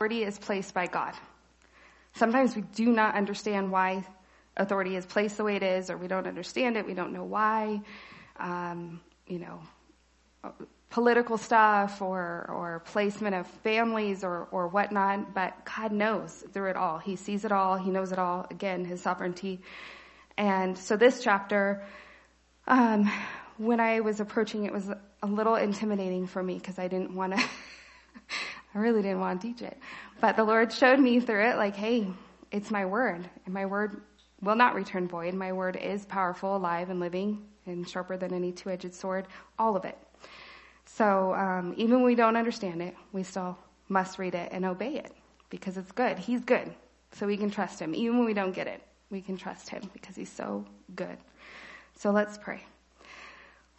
authority 0.00 0.24
is 0.24 0.38
placed 0.38 0.72
by 0.72 0.86
God. 0.86 1.12
Sometimes 2.14 2.56
we 2.56 2.62
do 2.62 2.86
not 2.86 3.16
understand 3.16 3.70
why 3.70 4.02
authority 4.56 4.96
is 4.96 5.04
placed 5.04 5.36
the 5.36 5.44
way 5.44 5.56
it 5.56 5.62
is, 5.62 5.90
or 5.90 5.98
we 5.98 6.08
don't 6.08 6.26
understand 6.26 6.78
it, 6.78 6.86
we 6.86 6.94
don't 6.94 7.12
know 7.12 7.24
why. 7.24 7.82
Um, 8.38 9.02
you 9.26 9.40
know, 9.40 9.60
political 10.88 11.36
stuff 11.36 12.00
or, 12.00 12.46
or 12.48 12.80
placement 12.86 13.34
of 13.34 13.46
families 13.46 14.24
or, 14.24 14.48
or 14.52 14.68
whatnot, 14.68 15.34
but 15.34 15.52
God 15.66 15.92
knows 15.92 16.44
through 16.50 16.70
it 16.70 16.76
all. 16.76 16.96
He 16.96 17.14
sees 17.14 17.44
it 17.44 17.52
all. 17.52 17.76
He 17.76 17.90
knows 17.90 18.10
it 18.10 18.18
all. 18.18 18.46
Again, 18.50 18.86
His 18.86 19.02
sovereignty. 19.02 19.60
And 20.38 20.78
so 20.78 20.96
this 20.96 21.22
chapter, 21.22 21.84
um, 22.66 23.12
when 23.58 23.80
I 23.80 24.00
was 24.00 24.18
approaching 24.18 24.64
it 24.64 24.72
was 24.72 24.88
a 25.22 25.26
little 25.26 25.56
intimidating 25.56 26.26
for 26.26 26.42
me 26.42 26.54
because 26.54 26.78
I 26.78 26.88
didn't 26.88 27.14
want 27.14 27.36
to, 27.36 27.44
I 28.74 28.78
really 28.78 29.02
didn't 29.02 29.20
want 29.20 29.40
to 29.40 29.46
teach 29.48 29.62
it. 29.62 29.78
But 30.20 30.36
the 30.36 30.44
Lord 30.44 30.72
showed 30.72 31.00
me 31.00 31.20
through 31.20 31.50
it 31.50 31.56
like, 31.56 31.76
hey, 31.76 32.06
it's 32.50 32.70
my 32.70 32.86
word 32.86 33.28
and 33.44 33.54
my 33.54 33.66
word 33.66 34.02
will 34.40 34.54
not 34.54 34.74
return 34.74 35.08
void. 35.08 35.34
My 35.34 35.52
word 35.52 35.76
is 35.76 36.04
powerful, 36.06 36.56
alive, 36.56 36.90
and 36.90 37.00
living 37.00 37.46
and 37.66 37.88
sharper 37.88 38.16
than 38.16 38.32
any 38.32 38.52
two-edged 38.52 38.94
sword, 38.94 39.26
all 39.58 39.76
of 39.76 39.84
it. 39.84 39.98
So 40.86 41.34
um, 41.34 41.74
even 41.76 41.96
when 41.96 42.04
we 42.04 42.14
don't 42.14 42.36
understand 42.36 42.82
it, 42.82 42.96
we 43.12 43.22
still 43.22 43.58
must 43.88 44.18
read 44.18 44.34
it 44.34 44.50
and 44.52 44.64
obey 44.64 44.94
it 44.94 45.12
because 45.50 45.76
it's 45.76 45.92
good. 45.92 46.18
He's 46.18 46.40
good, 46.40 46.72
so 47.12 47.26
we 47.26 47.36
can 47.36 47.50
trust 47.50 47.80
him. 47.80 47.94
Even 47.94 48.18
when 48.18 48.26
we 48.26 48.34
don't 48.34 48.54
get 48.54 48.66
it, 48.66 48.82
we 49.10 49.20
can 49.20 49.36
trust 49.36 49.68
him 49.68 49.82
because 49.92 50.16
he's 50.16 50.32
so 50.32 50.64
good. 50.94 51.18
So 51.96 52.10
let's 52.10 52.38
pray. 52.38 52.64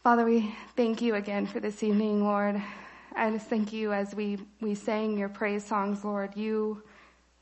Father, 0.03 0.25
we 0.25 0.55
thank 0.75 1.01
you 1.01 1.15
again 1.15 1.45
for 1.47 1.59
this 1.59 1.83
evening, 1.83 2.23
Lord. 2.23 2.61
I 3.15 3.29
just 3.29 3.47
thank 3.47 3.73
you 3.73 3.91
as 3.91 4.15
we, 4.15 4.37
we 4.61 4.73
sang 4.73 5.17
your 5.17 5.29
praise 5.29 5.65
songs, 5.65 6.05
Lord. 6.05 6.35
You, 6.35 6.81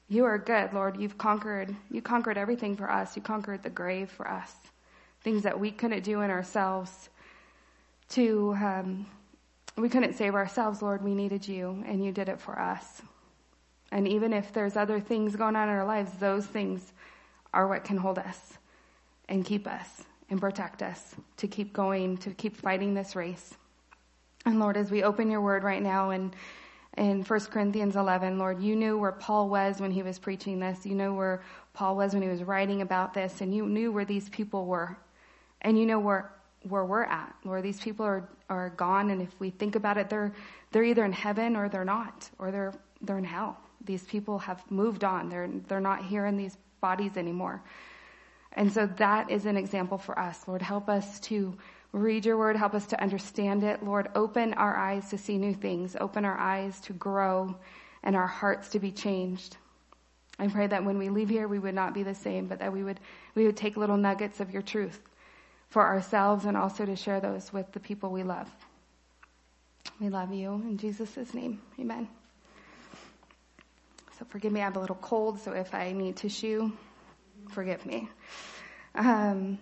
you 0.08 0.26
are 0.26 0.38
good, 0.38 0.74
Lord. 0.74 1.00
You've 1.00 1.18
conquered, 1.18 1.76
you 1.92 2.02
conquered 2.02 2.38
everything 2.38 2.76
for 2.76 2.90
us. 2.90 3.16
You 3.16 3.22
conquered 3.22 3.62
the 3.62 3.70
grave 3.70 4.10
for 4.10 4.28
us. 4.28 4.56
Things 5.22 5.44
that 5.44 5.60
we 5.60 5.70
couldn't 5.72 6.04
do 6.04 6.22
in 6.22 6.32
ourselves 6.32 7.10
to, 8.10 8.56
um, 8.60 9.06
we 9.78 9.90
couldn't 9.90 10.14
save 10.14 10.34
ourselves, 10.34 10.82
Lord. 10.82 11.04
We 11.04 11.14
needed 11.14 11.48
you 11.48 11.84
and 11.86 12.04
you 12.04 12.12
did 12.12 12.30
it 12.30 12.40
for 12.40 12.60
us. 12.60 13.02
And 13.92 14.08
even 14.08 14.34
if 14.34 14.52
there's 14.52 14.76
other 14.76 15.00
things 15.00 15.36
going 15.36 15.56
on 15.56 15.70
in 15.70 15.76
our 15.76 15.86
lives, 15.86 16.12
those 16.14 16.46
things 16.46 16.94
are 17.54 17.68
what 17.68 17.84
can 17.84 17.98
hold 17.98 18.18
us 18.20 18.58
and 19.28 19.46
keep 19.46 19.68
us 19.68 20.04
and 20.30 20.40
protect 20.40 20.82
us 20.82 21.16
to 21.38 21.48
keep 21.48 21.74
going, 21.74 22.18
to 22.18 22.32
keep 22.32 22.56
fighting 22.56 22.94
this 22.94 23.16
race. 23.16 23.56
And 24.46 24.60
Lord, 24.60 24.78
as 24.78 24.90
we 24.90 25.04
open 25.04 25.30
your 25.30 25.42
word 25.42 25.64
right 25.64 25.82
now 25.82 26.12
and 26.12 26.36
in 26.98 27.24
1 27.24 27.40
Corinthians 27.46 27.96
11, 27.96 28.40
Lord, 28.40 28.62
you 28.62 28.76
knew 28.76 28.98
where 28.98 29.12
Paul 29.12 29.48
was 29.48 29.80
when 29.80 29.92
he 29.92 30.04
was 30.04 30.20
preaching 30.20 30.60
this. 30.60 30.86
You 30.86 30.96
know 30.96 31.14
where 31.14 31.42
Paul 31.74 31.96
was 31.96 32.14
when 32.14 32.24
he 32.24 32.28
was 32.28 32.44
writing 32.44 32.82
about 32.82 33.14
this 33.14 33.42
and 33.42 33.54
you 33.54 33.66
knew 33.68 33.92
where 33.92 34.06
these 34.06 34.28
people 34.30 34.66
were. 34.66 34.98
And 35.62 35.80
you 35.80 35.86
know 35.86 36.00
where 36.00 36.32
where 36.64 36.86
we're 36.86 37.04
at, 37.04 37.34
where 37.44 37.62
these 37.62 37.80
people 37.80 38.06
are, 38.06 38.28
are 38.50 38.70
gone. 38.72 39.12
And 39.12 39.22
if 39.22 39.40
we 39.40 39.50
think 39.50 39.76
about 39.76 39.98
it, 39.98 40.10
they're, 40.10 40.34
they're 40.72 40.84
either 40.84 41.06
in 41.06 41.14
heaven 41.14 41.56
or 41.56 41.70
they're 41.70 41.86
not, 41.86 42.30
or 42.38 42.52
they're, 42.52 42.74
they're 43.02 43.18
in 43.18 43.24
hell. 43.24 43.58
These 43.86 44.04
people 44.04 44.40
have 44.40 44.70
moved 44.70 45.04
on. 45.04 45.30
They're, 45.30 45.50
they're 45.68 45.80
not 45.80 46.04
here 46.04 46.26
in 46.26 46.36
these 46.36 46.58
bodies 46.82 47.16
anymore. 47.16 47.62
And 48.54 48.72
so 48.72 48.88
that 48.98 49.30
is 49.30 49.46
an 49.46 49.56
example 49.56 49.98
for 49.98 50.18
us. 50.20 50.48
Lord, 50.48 50.62
help 50.62 50.90
us 50.90 51.20
to 51.22 51.56
read 51.92 52.26
your 52.26 52.38
word. 52.38 52.56
Help 52.56 52.74
us 52.74 52.86
to 52.88 53.02
understand 53.02 53.64
it. 53.64 53.84
Lord, 53.84 54.10
open 54.16 54.54
our 54.54 54.76
eyes 54.76 55.10
to 55.10 55.18
see 55.18 55.38
new 55.38 55.54
things. 55.54 55.96
Open 56.00 56.26
our 56.26 56.38
eyes 56.38 56.80
to 56.82 56.94
grow 56.94 57.56
and 58.04 58.16
our 58.16 58.28
hearts 58.28 58.70
to 58.70 58.80
be 58.80 58.92
changed. 58.92 59.58
I 60.38 60.48
pray 60.48 60.68
that 60.68 60.86
when 60.86 60.98
we 60.98 61.10
leave 61.10 61.30
here, 61.30 61.48
we 61.48 61.60
would 61.60 61.76
not 61.76 61.94
be 61.94 62.04
the 62.04 62.16
same, 62.16 62.48
but 62.48 62.60
that 62.60 62.72
we 62.72 62.84
would, 62.84 63.00
we 63.36 63.46
would 63.46 63.58
take 63.58 63.76
little 63.76 63.98
nuggets 63.98 64.40
of 64.40 64.52
your 64.52 64.62
truth 64.62 65.00
for 65.70 65.86
ourselves 65.86 66.46
and 66.46 66.56
also 66.56 66.86
to 66.86 66.96
share 66.96 67.20
those 67.20 67.52
with 67.52 67.72
the 67.74 67.80
people 67.80 68.10
we 68.10 68.24
love. 68.24 68.50
We 70.00 70.10
love 70.10 70.34
you 70.34 70.54
in 70.54 70.78
Jesus' 70.78 71.34
name. 71.34 71.62
Amen. 71.80 72.08
So 74.18 74.26
forgive 74.30 74.52
me, 74.52 74.62
I 74.62 74.66
have 74.66 74.78
a 74.78 74.80
little 74.80 74.96
cold, 74.96 75.40
so 75.40 75.52
if 75.52 75.74
I 75.74 75.92
need 75.92 76.16
tissue, 76.16 76.72
forgive 77.52 77.86
me. 77.86 78.10
Um, 78.96 79.60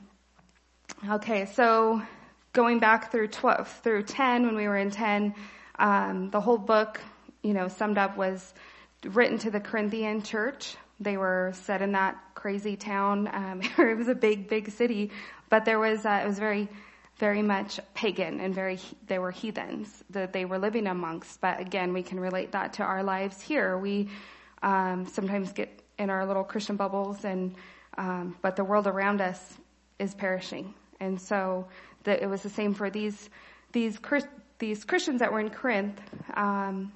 okay, 1.09 1.45
so 1.45 2.01
going 2.57 2.79
back 2.79 3.12
through 3.12 3.28
12, 3.28 3.81
through 3.84 4.01
10, 4.01 4.47
when 4.47 4.56
we 4.56 4.68
were 4.68 4.78
in 4.78 4.90
10, 4.90 5.35
um, 5.78 6.31
the 6.31 6.41
whole 6.41 6.57
book, 6.57 7.00
you 7.44 7.53
know, 7.53 7.68
summed 7.68 8.00
up 8.00 8.18
was 8.18 8.53
written 9.06 9.38
to 9.38 9.51
the 9.51 9.59
Corinthian 9.59 10.23
church. 10.23 10.75
They 11.00 11.17
were 11.17 11.51
set 11.53 11.84
in 11.84 11.91
that 11.91 12.17
crazy 12.34 12.75
town. 12.75 13.29
Um, 13.31 13.62
it 13.78 13.96
was 13.96 14.07
a 14.07 14.16
big, 14.16 14.50
big 14.50 14.72
city 14.72 15.12
but 15.50 15.66
there 15.66 15.79
was, 15.79 16.06
uh, 16.06 16.22
it 16.23 16.28
was 16.28 16.40
very, 16.40 16.67
very 17.17 17.41
much 17.41 17.79
pagan 17.94 18.40
and 18.40 18.53
very, 18.53 18.79
they 19.07 19.19
were 19.19 19.31
heathens 19.31 20.03
that 20.09 20.34
they 20.34 20.46
were 20.46 20.59
living 20.59 20.88
amongst. 20.88 21.40
But 21.41 21.59
again, 21.59 21.94
we 21.94 22.03
can 22.03 22.19
relate 22.19 22.51
that 22.51 22.73
to 22.73 22.84
our 22.84 23.03
lives 23.03 23.41
here. 23.41 23.78
We, 23.78 24.09
um, 24.62 25.06
sometimes 25.07 25.53
get 25.53 25.81
in 25.97 26.09
our 26.09 26.25
little 26.25 26.44
Christian 26.44 26.75
bubbles 26.75 27.23
and, 27.23 27.56
um, 27.97 28.35
but 28.41 28.56
the 28.56 28.63
world 28.63 28.88
around 28.88 29.22
us 29.22 29.40
is 30.00 30.13
perishing. 30.13 30.73
And 31.00 31.19
so 31.19 31.67
the, 32.07 32.23
it 32.23 32.28
was 32.28 32.41
the 32.41 32.50
same 32.50 32.73
for 32.73 32.90
these, 32.90 33.29
these, 33.73 34.00
these 34.59 34.84
Christians 34.85 35.19
that 35.19 35.31
were 35.31 35.40
in 35.40 35.50
Corinth. 35.50 36.01
Um, 36.34 36.91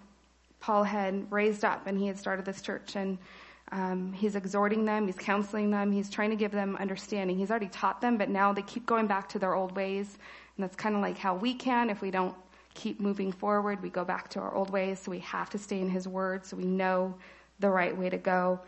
Paul 0.59 0.83
had 0.83 1.31
raised 1.31 1.65
up 1.65 1.85
and 1.85 1.97
he 1.97 2.07
had 2.07 2.17
started 2.17 2.45
this 2.45 2.61
church 2.61 2.95
and, 2.95 3.17
um, 3.73 4.11
he's 4.11 4.35
exhorting 4.35 4.83
them, 4.85 5.05
he's 5.05 5.17
counseling 5.17 5.71
them, 5.71 5.91
he's 5.91 6.09
trying 6.09 6.29
to 6.31 6.35
give 6.35 6.51
them 6.51 6.75
understanding. 6.77 7.37
He's 7.37 7.51
already 7.51 7.69
taught 7.69 8.01
them, 8.01 8.17
but 8.17 8.29
now 8.29 8.51
they 8.51 8.63
keep 8.63 8.85
going 8.85 9.07
back 9.07 9.29
to 9.29 9.39
their 9.39 9.53
old 9.53 9.75
ways. 9.75 10.17
And 10.57 10.63
that's 10.63 10.75
kind 10.75 10.95
of 10.95 11.01
like 11.01 11.17
how 11.17 11.35
we 11.35 11.53
can 11.53 11.89
if 11.89 12.01
we 12.01 12.11
don't 12.11 12.35
keep 12.73 12.99
moving 12.99 13.31
forward. 13.31 13.81
We 13.81 13.89
go 13.89 14.03
back 14.03 14.29
to 14.31 14.39
our 14.39 14.53
old 14.53 14.69
ways, 14.71 14.99
so 14.99 15.11
we 15.11 15.19
have 15.19 15.49
to 15.51 15.57
stay 15.57 15.79
in 15.79 15.89
his 15.89 16.07
word 16.07 16.45
so 16.45 16.57
we 16.57 16.65
know 16.65 17.15
the 17.59 17.69
right 17.69 17.97
way 17.97 18.09
to 18.09 18.17
go. 18.17 18.59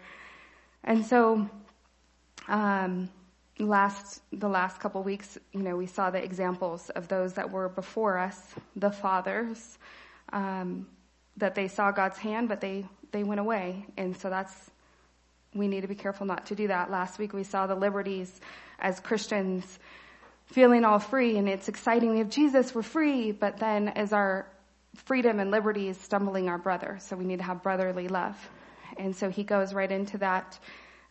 And 0.86 1.06
so, 1.06 1.50
um, 2.48 3.10
last, 3.60 4.22
the 4.32 4.50
last 4.50 4.80
couple 4.80 5.04
weeks, 5.04 5.38
you 5.52 5.62
know, 5.62 5.76
we 5.76 5.86
saw 5.86 6.10
the 6.10 6.24
examples 6.24 6.90
of 6.92 7.08
those 7.08 7.34
that 7.34 7.52
were 7.52 7.70
before 7.70 8.18
us, 8.18 8.40
the 8.76 8.92
fathers, 8.92 9.78
um, 10.32 10.88
that 11.38 11.56
they 11.56 11.68
saw 11.68 11.92
God's 11.92 12.18
hand, 12.18 12.50
but 12.50 12.62
they, 12.62 12.86
they 13.12 13.24
went 13.24 13.40
away. 13.40 13.86
And 13.98 14.16
so 14.18 14.30
that's 14.30 14.72
we 15.56 15.68
need 15.68 15.82
to 15.82 15.88
be 15.88 15.96
careful 15.96 16.26
not 16.26 16.48
to 16.48 16.56
do 16.56 16.68
that. 16.68 16.90
Last 16.90 17.20
week 17.20 17.34
we 17.34 17.44
saw 17.44 17.68
the 17.68 17.76
liberties 17.76 18.42
as 18.80 19.00
Christians 19.00 19.80
feeling 20.48 20.84
all 20.84 21.00
free 21.00 21.38
and 21.38 21.48
it's 21.48 21.68
exciting. 21.70 22.12
We 22.12 22.18
have 22.20 22.30
Jesus, 22.30 22.74
we're 22.74 22.82
free, 22.82 23.32
but 23.32 23.58
then 23.58 23.90
as 23.90 24.14
our 24.14 24.48
freedom 24.96 25.40
and 25.40 25.52
liberty 25.52 25.90
is 25.90 25.98
stumbling 25.98 26.50
our 26.50 26.58
brother. 26.58 26.98
So 27.02 27.16
we 27.16 27.26
need 27.26 27.38
to 27.38 27.46
have 27.46 27.64
brotherly 27.64 28.08
love. 28.08 28.36
And 28.98 29.16
so 29.16 29.30
he 29.30 29.44
goes 29.44 29.74
right 29.74 29.92
into 29.92 30.18
that, 30.20 30.60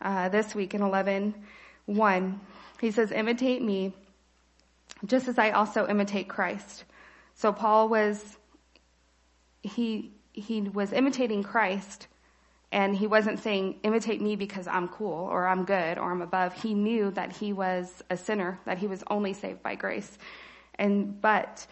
uh, 0.00 0.28
this 0.28 0.54
week 0.54 0.74
in 0.74 0.82
11, 0.82 1.34
1. 1.86 2.40
He 2.80 2.90
says, 2.90 3.12
imitate 3.12 3.62
me 3.62 3.92
just 5.04 5.28
as 5.28 5.38
I 5.38 5.50
also 5.50 5.86
imitate 5.86 6.28
Christ. 6.28 6.84
So 7.34 7.52
Paul 7.52 7.88
was, 7.88 8.38
he, 9.62 10.12
he 10.32 10.62
was 10.62 10.92
imitating 10.92 11.42
Christ 11.42 12.06
and 12.70 12.96
he 12.96 13.06
wasn't 13.06 13.38
saying, 13.40 13.80
imitate 13.82 14.20
me 14.20 14.36
because 14.36 14.66
I'm 14.66 14.88
cool 14.88 15.28
or 15.30 15.46
I'm 15.46 15.64
good 15.64 15.98
or 15.98 16.10
I'm 16.10 16.22
above. 16.22 16.54
He 16.54 16.74
knew 16.74 17.10
that 17.12 17.32
he 17.32 17.52
was 17.52 18.02
a 18.08 18.16
sinner, 18.16 18.58
that 18.64 18.78
he 18.78 18.86
was 18.86 19.04
only 19.08 19.34
saved 19.34 19.62
by 19.62 19.74
grace. 19.74 20.18
And, 20.76 21.20
but 21.20 21.66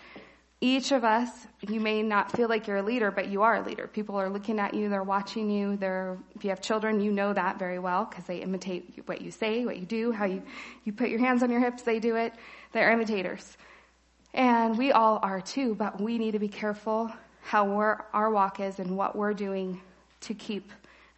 each 0.60 0.92
of 0.92 1.04
us, 1.04 1.30
you 1.66 1.80
may 1.80 2.02
not 2.02 2.32
feel 2.32 2.48
like 2.48 2.66
you're 2.66 2.76
a 2.76 2.82
leader, 2.82 3.10
but 3.10 3.28
you 3.28 3.40
are 3.42 3.56
a 3.56 3.66
leader. 3.66 3.86
People 3.86 4.16
are 4.16 4.28
looking 4.28 4.58
at 4.58 4.74
you, 4.74 4.90
they're 4.90 5.02
watching 5.02 5.48
you, 5.48 5.76
they're, 5.76 6.18
if 6.34 6.44
you 6.44 6.50
have 6.50 6.60
children, 6.60 7.00
you 7.00 7.12
know 7.12 7.32
that 7.32 7.58
very 7.58 7.78
well 7.78 8.04
because 8.04 8.24
they 8.24 8.38
imitate 8.38 9.02
what 9.06 9.22
you 9.22 9.30
say, 9.30 9.64
what 9.64 9.78
you 9.78 9.86
do, 9.86 10.12
how 10.12 10.26
you, 10.26 10.42
you 10.84 10.92
put 10.92 11.08
your 11.08 11.18
hands 11.18 11.42
on 11.42 11.50
your 11.50 11.60
hips, 11.60 11.82
they 11.82 11.98
do 11.98 12.16
it. 12.16 12.34
They're 12.72 12.92
imitators. 12.92 13.56
And 14.34 14.76
we 14.76 14.92
all 14.92 15.18
are 15.22 15.40
too, 15.40 15.74
but 15.74 15.98
we 16.00 16.18
need 16.18 16.32
to 16.32 16.38
be 16.38 16.48
careful 16.48 17.10
how 17.40 17.66
our 18.12 18.30
walk 18.30 18.60
is 18.60 18.78
and 18.78 18.96
what 18.96 19.16
we're 19.16 19.34
doing 19.34 19.80
to 20.20 20.34
keep 20.34 20.70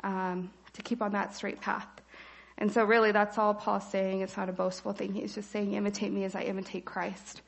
um, 0.05 0.50
to 0.72 0.82
keep 0.82 1.02
on 1.02 1.12
that 1.12 1.34
straight 1.34 1.61
path. 1.61 1.87
And 2.58 2.72
so 2.72 2.84
really 2.84 3.12
that's 3.12 3.38
all 3.38 3.55
Paul's 3.55 3.88
saying. 3.90 4.20
It's 4.20 4.37
not 4.37 4.49
a 4.49 4.52
boastful 4.52 4.93
thing. 4.93 5.12
He's 5.12 5.34
just 5.34 5.50
saying, 5.50 5.75
imitate 5.75 6.12
me 6.12 6.25
as 6.25 6.34
I 6.34 6.43
imitate 6.43 6.84
Christ. 6.84 7.43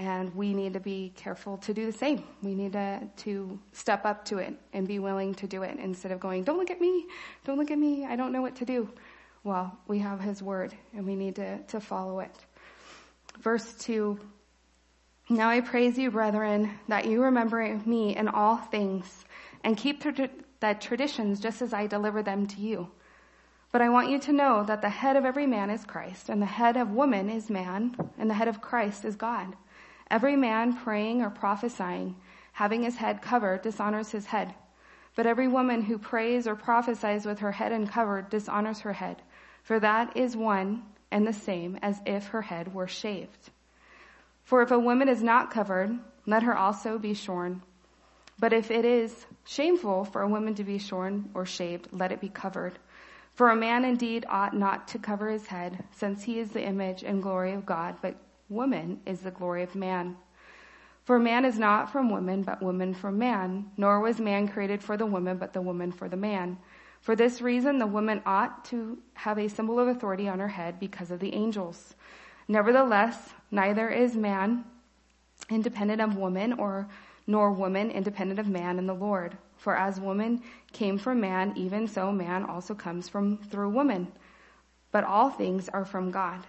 And 0.00 0.34
we 0.34 0.54
need 0.54 0.72
to 0.72 0.80
be 0.80 1.12
careful 1.14 1.58
to 1.58 1.74
do 1.74 1.84
the 1.84 1.92
same. 1.92 2.24
We 2.42 2.54
need 2.54 2.72
to, 2.72 3.02
to 3.18 3.60
step 3.72 4.06
up 4.06 4.24
to 4.24 4.38
it 4.38 4.54
and 4.72 4.88
be 4.88 4.98
willing 4.98 5.34
to 5.34 5.46
do 5.46 5.62
it 5.62 5.78
instead 5.78 6.10
of 6.10 6.18
going, 6.18 6.42
don't 6.42 6.56
look 6.56 6.70
at 6.70 6.80
me, 6.80 7.04
don't 7.44 7.58
look 7.58 7.70
at 7.70 7.78
me, 7.78 8.06
I 8.06 8.16
don't 8.16 8.32
know 8.32 8.40
what 8.40 8.56
to 8.56 8.64
do. 8.64 8.88
Well, 9.44 9.76
we 9.88 9.98
have 9.98 10.18
his 10.18 10.42
word 10.42 10.74
and 10.94 11.04
we 11.04 11.16
need 11.16 11.36
to, 11.36 11.58
to 11.64 11.80
follow 11.80 12.20
it. 12.20 12.34
Verse 13.40 13.74
two, 13.74 14.18
now 15.28 15.50
I 15.50 15.60
praise 15.60 15.98
you, 15.98 16.10
brethren, 16.10 16.78
that 16.88 17.04
you 17.04 17.22
remember 17.22 17.78
me 17.84 18.16
in 18.16 18.26
all 18.26 18.56
things 18.56 19.26
and 19.64 19.76
keep 19.76 20.02
the 20.02 20.76
traditions 20.80 21.40
just 21.40 21.60
as 21.60 21.74
I 21.74 21.86
deliver 21.86 22.22
them 22.22 22.46
to 22.46 22.56
you. 22.58 22.88
But 23.70 23.82
I 23.82 23.90
want 23.90 24.08
you 24.08 24.18
to 24.20 24.32
know 24.32 24.64
that 24.64 24.80
the 24.80 24.88
head 24.88 25.16
of 25.16 25.26
every 25.26 25.46
man 25.46 25.68
is 25.68 25.84
Christ, 25.84 26.30
and 26.30 26.40
the 26.40 26.46
head 26.46 26.78
of 26.78 26.90
woman 26.90 27.28
is 27.28 27.50
man, 27.50 27.94
and 28.18 28.30
the 28.30 28.34
head 28.34 28.48
of 28.48 28.62
Christ 28.62 29.04
is 29.04 29.14
God. 29.14 29.54
Every 30.10 30.34
man 30.34 30.74
praying 30.74 31.22
or 31.22 31.30
prophesying, 31.30 32.16
having 32.52 32.82
his 32.82 32.96
head 32.96 33.22
covered, 33.22 33.62
dishonors 33.62 34.10
his 34.10 34.26
head. 34.26 34.54
But 35.14 35.26
every 35.26 35.46
woman 35.46 35.82
who 35.82 35.98
prays 35.98 36.46
or 36.46 36.56
prophesies 36.56 37.24
with 37.24 37.38
her 37.38 37.52
head 37.52 37.72
uncovered 37.72 38.28
dishonors 38.28 38.80
her 38.80 38.92
head, 38.92 39.22
for 39.62 39.78
that 39.80 40.16
is 40.16 40.36
one 40.36 40.82
and 41.10 41.26
the 41.26 41.32
same 41.32 41.78
as 41.82 42.00
if 42.06 42.28
her 42.28 42.42
head 42.42 42.74
were 42.74 42.88
shaved. 42.88 43.50
For 44.44 44.62
if 44.62 44.70
a 44.70 44.78
woman 44.78 45.08
is 45.08 45.22
not 45.22 45.50
covered, 45.50 45.98
let 46.26 46.42
her 46.42 46.56
also 46.56 46.98
be 46.98 47.14
shorn. 47.14 47.62
But 48.38 48.52
if 48.52 48.70
it 48.70 48.84
is 48.84 49.26
shameful 49.44 50.04
for 50.04 50.22
a 50.22 50.28
woman 50.28 50.54
to 50.54 50.64
be 50.64 50.78
shorn 50.78 51.30
or 51.34 51.44
shaved, 51.44 51.88
let 51.92 52.10
it 52.10 52.20
be 52.20 52.28
covered. 52.28 52.78
For 53.34 53.50
a 53.50 53.56
man 53.56 53.84
indeed 53.84 54.24
ought 54.28 54.54
not 54.54 54.88
to 54.88 54.98
cover 54.98 55.28
his 55.28 55.46
head, 55.46 55.84
since 55.92 56.24
he 56.24 56.38
is 56.40 56.50
the 56.50 56.64
image 56.64 57.02
and 57.04 57.22
glory 57.22 57.52
of 57.52 57.66
God, 57.66 57.96
but 58.02 58.16
woman 58.50 59.00
is 59.06 59.20
the 59.20 59.30
glory 59.30 59.62
of 59.62 59.74
man. 59.74 60.16
For 61.04 61.18
man 61.18 61.44
is 61.44 61.58
not 61.58 61.90
from 61.90 62.10
woman, 62.10 62.42
but 62.42 62.62
woman 62.62 62.92
from 62.92 63.18
man, 63.18 63.70
nor 63.76 64.00
was 64.00 64.20
man 64.20 64.46
created 64.46 64.82
for 64.82 64.96
the 64.96 65.06
woman, 65.06 65.38
but 65.38 65.52
the 65.52 65.62
woman 65.62 65.92
for 65.92 66.08
the 66.08 66.16
man. 66.16 66.58
For 67.00 67.16
this 67.16 67.40
reason, 67.40 67.78
the 67.78 67.86
woman 67.86 68.20
ought 68.26 68.64
to 68.66 68.98
have 69.14 69.38
a 69.38 69.48
symbol 69.48 69.80
of 69.80 69.88
authority 69.88 70.28
on 70.28 70.38
her 70.38 70.48
head 70.48 70.78
because 70.78 71.10
of 71.10 71.20
the 71.20 71.32
angels. 71.32 71.94
Nevertheless, 72.46 73.30
neither 73.50 73.88
is 73.88 74.16
man 74.16 74.64
independent 75.48 76.00
of 76.00 76.16
woman 76.16 76.52
or 76.52 76.88
nor 77.26 77.52
woman 77.52 77.90
independent 77.90 78.38
of 78.38 78.48
man 78.48 78.78
in 78.78 78.86
the 78.86 78.94
Lord. 78.94 79.36
For 79.56 79.76
as 79.76 80.00
woman 80.00 80.42
came 80.72 80.98
from 80.98 81.20
man, 81.20 81.52
even 81.56 81.86
so 81.86 82.12
man 82.12 82.44
also 82.44 82.74
comes 82.74 83.08
from 83.08 83.38
through 83.38 83.70
woman. 83.70 84.08
But 84.90 85.04
all 85.04 85.30
things 85.30 85.68
are 85.68 85.84
from 85.84 86.10
God. 86.10 86.40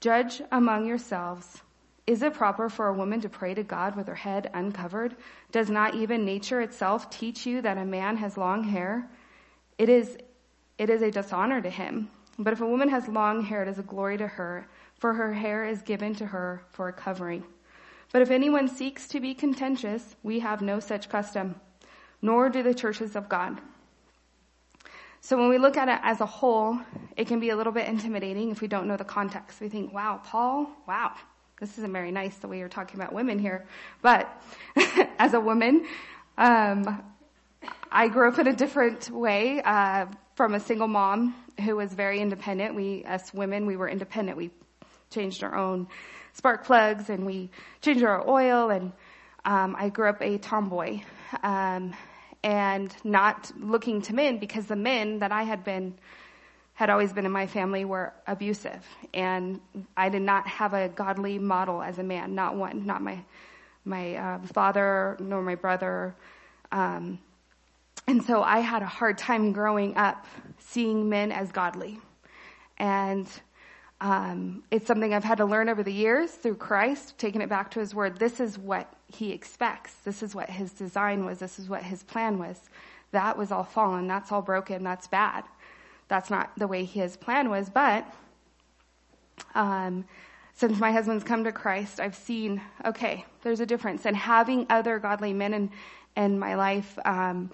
Judge 0.00 0.40
among 0.52 0.86
yourselves. 0.86 1.62
Is 2.06 2.22
it 2.22 2.34
proper 2.34 2.68
for 2.68 2.88
a 2.88 2.94
woman 2.94 3.20
to 3.20 3.28
pray 3.28 3.54
to 3.54 3.62
God 3.62 3.96
with 3.96 4.06
her 4.06 4.14
head 4.14 4.50
uncovered? 4.54 5.16
Does 5.52 5.68
not 5.68 5.94
even 5.94 6.24
nature 6.24 6.60
itself 6.60 7.10
teach 7.10 7.44
you 7.46 7.60
that 7.62 7.76
a 7.78 7.84
man 7.84 8.16
has 8.16 8.36
long 8.36 8.64
hair? 8.64 9.10
It 9.76 9.88
is, 9.88 10.16
it 10.78 10.88
is 10.88 11.02
a 11.02 11.10
dishonor 11.10 11.60
to 11.60 11.70
him. 11.70 12.08
But 12.38 12.52
if 12.52 12.60
a 12.60 12.66
woman 12.66 12.88
has 12.88 13.08
long 13.08 13.42
hair, 13.42 13.62
it 13.62 13.68
is 13.68 13.78
a 13.78 13.82
glory 13.82 14.16
to 14.18 14.26
her, 14.26 14.68
for 14.94 15.12
her 15.12 15.32
hair 15.32 15.64
is 15.64 15.82
given 15.82 16.14
to 16.14 16.26
her 16.26 16.62
for 16.70 16.88
a 16.88 16.92
covering. 16.92 17.44
But 18.12 18.22
if 18.22 18.30
anyone 18.30 18.68
seeks 18.68 19.08
to 19.08 19.20
be 19.20 19.34
contentious, 19.34 20.16
we 20.22 20.38
have 20.40 20.62
no 20.62 20.80
such 20.80 21.08
custom 21.08 21.56
nor 22.22 22.48
do 22.48 22.62
the 22.62 22.74
churches 22.74 23.16
of 23.16 23.28
God. 23.28 23.60
So 25.20 25.36
when 25.36 25.48
we 25.48 25.58
look 25.58 25.76
at 25.76 25.88
it 25.88 25.98
as 26.02 26.20
a 26.20 26.26
whole, 26.26 26.78
it 27.16 27.26
can 27.26 27.40
be 27.40 27.50
a 27.50 27.56
little 27.56 27.72
bit 27.72 27.86
intimidating 27.88 28.50
if 28.50 28.60
we 28.60 28.68
don't 28.68 28.86
know 28.86 28.96
the 28.96 29.04
context. 29.04 29.60
We 29.60 29.68
think, 29.68 29.92
wow, 29.92 30.20
Paul, 30.24 30.70
wow, 30.86 31.14
this 31.60 31.76
isn't 31.78 31.92
very 31.92 32.12
nice 32.12 32.36
the 32.36 32.48
way 32.48 32.58
you're 32.58 32.68
talking 32.68 33.00
about 33.00 33.12
women 33.12 33.38
here. 33.38 33.66
But 34.00 34.30
as 35.18 35.34
a 35.34 35.40
woman, 35.40 35.86
um, 36.36 37.02
I 37.90 38.08
grew 38.08 38.28
up 38.28 38.38
in 38.38 38.46
a 38.46 38.54
different 38.54 39.10
way 39.10 39.60
uh, 39.62 40.06
from 40.36 40.54
a 40.54 40.60
single 40.60 40.86
mom 40.86 41.34
who 41.64 41.76
was 41.76 41.92
very 41.92 42.20
independent. 42.20 42.76
We, 42.76 43.02
as 43.04 43.34
women, 43.34 43.66
we 43.66 43.76
were 43.76 43.88
independent. 43.88 44.36
We 44.36 44.50
changed 45.10 45.42
our 45.42 45.56
own 45.56 45.88
spark 46.34 46.64
plugs 46.64 47.10
and 47.10 47.26
we 47.26 47.50
changed 47.82 48.04
our 48.04 48.28
oil. 48.28 48.70
And 48.70 48.92
um, 49.44 49.74
I 49.76 49.88
grew 49.88 50.08
up 50.08 50.22
a 50.22 50.38
tomboy. 50.38 51.00
Um, 51.42 51.92
and 52.42 52.94
not 53.04 53.50
looking 53.58 54.02
to 54.02 54.14
men 54.14 54.38
because 54.38 54.66
the 54.66 54.76
men 54.76 55.20
that 55.20 55.32
I 55.32 55.42
had 55.42 55.64
been 55.64 55.94
had 56.74 56.90
always 56.90 57.12
been 57.12 57.26
in 57.26 57.32
my 57.32 57.46
family 57.46 57.84
were 57.84 58.12
abusive 58.26 58.86
and 59.12 59.60
I 59.96 60.10
did 60.10 60.22
not 60.22 60.46
have 60.46 60.74
a 60.74 60.88
godly 60.88 61.38
model 61.38 61.82
as 61.82 61.98
a 61.98 62.04
man, 62.04 62.34
not 62.34 62.56
one, 62.56 62.86
not 62.86 63.02
my 63.02 63.24
my 63.84 64.16
uh, 64.16 64.38
father 64.52 65.16
nor 65.18 65.42
my 65.42 65.54
brother. 65.54 66.14
Um, 66.70 67.18
and 68.06 68.22
so 68.24 68.42
I 68.42 68.60
had 68.60 68.82
a 68.82 68.86
hard 68.86 69.18
time 69.18 69.52
growing 69.52 69.96
up 69.96 70.26
seeing 70.58 71.08
men 71.08 71.32
as 71.32 71.50
godly. 71.52 71.98
And 72.78 73.28
um, 74.00 74.62
it's 74.70 74.86
something 74.86 75.12
I've 75.12 75.24
had 75.24 75.38
to 75.38 75.44
learn 75.44 75.68
over 75.68 75.82
the 75.82 75.92
years 75.92 76.30
through 76.30 76.56
Christ, 76.56 77.18
taking 77.18 77.40
it 77.40 77.48
back 77.48 77.72
to 77.72 77.80
His 77.80 77.94
Word. 77.94 78.18
This 78.18 78.40
is 78.40 78.56
what 78.56 78.92
He 79.08 79.32
expects. 79.32 79.94
This 80.04 80.22
is 80.22 80.34
what 80.34 80.50
His 80.50 80.72
design 80.72 81.24
was. 81.24 81.38
This 81.38 81.58
is 81.58 81.68
what 81.68 81.82
His 81.82 82.02
plan 82.02 82.38
was. 82.38 82.58
That 83.12 83.38
was 83.38 83.50
all 83.50 83.64
fallen. 83.64 84.06
That's 84.06 84.30
all 84.30 84.42
broken. 84.42 84.84
That's 84.84 85.06
bad. 85.06 85.44
That's 86.08 86.30
not 86.30 86.50
the 86.56 86.66
way 86.66 86.84
His 86.84 87.16
plan 87.16 87.50
was. 87.50 87.70
But 87.70 88.06
um, 89.54 90.04
since 90.54 90.78
my 90.78 90.92
husband's 90.92 91.24
come 91.24 91.44
to 91.44 91.52
Christ, 91.52 92.00
I've 92.00 92.16
seen 92.16 92.60
okay, 92.84 93.24
there's 93.42 93.60
a 93.60 93.66
difference. 93.66 94.06
And 94.06 94.16
having 94.16 94.66
other 94.70 94.98
godly 94.98 95.32
men 95.32 95.54
in 95.54 95.70
in 96.16 96.38
my 96.38 96.54
life. 96.54 96.98
Um, 97.04 97.50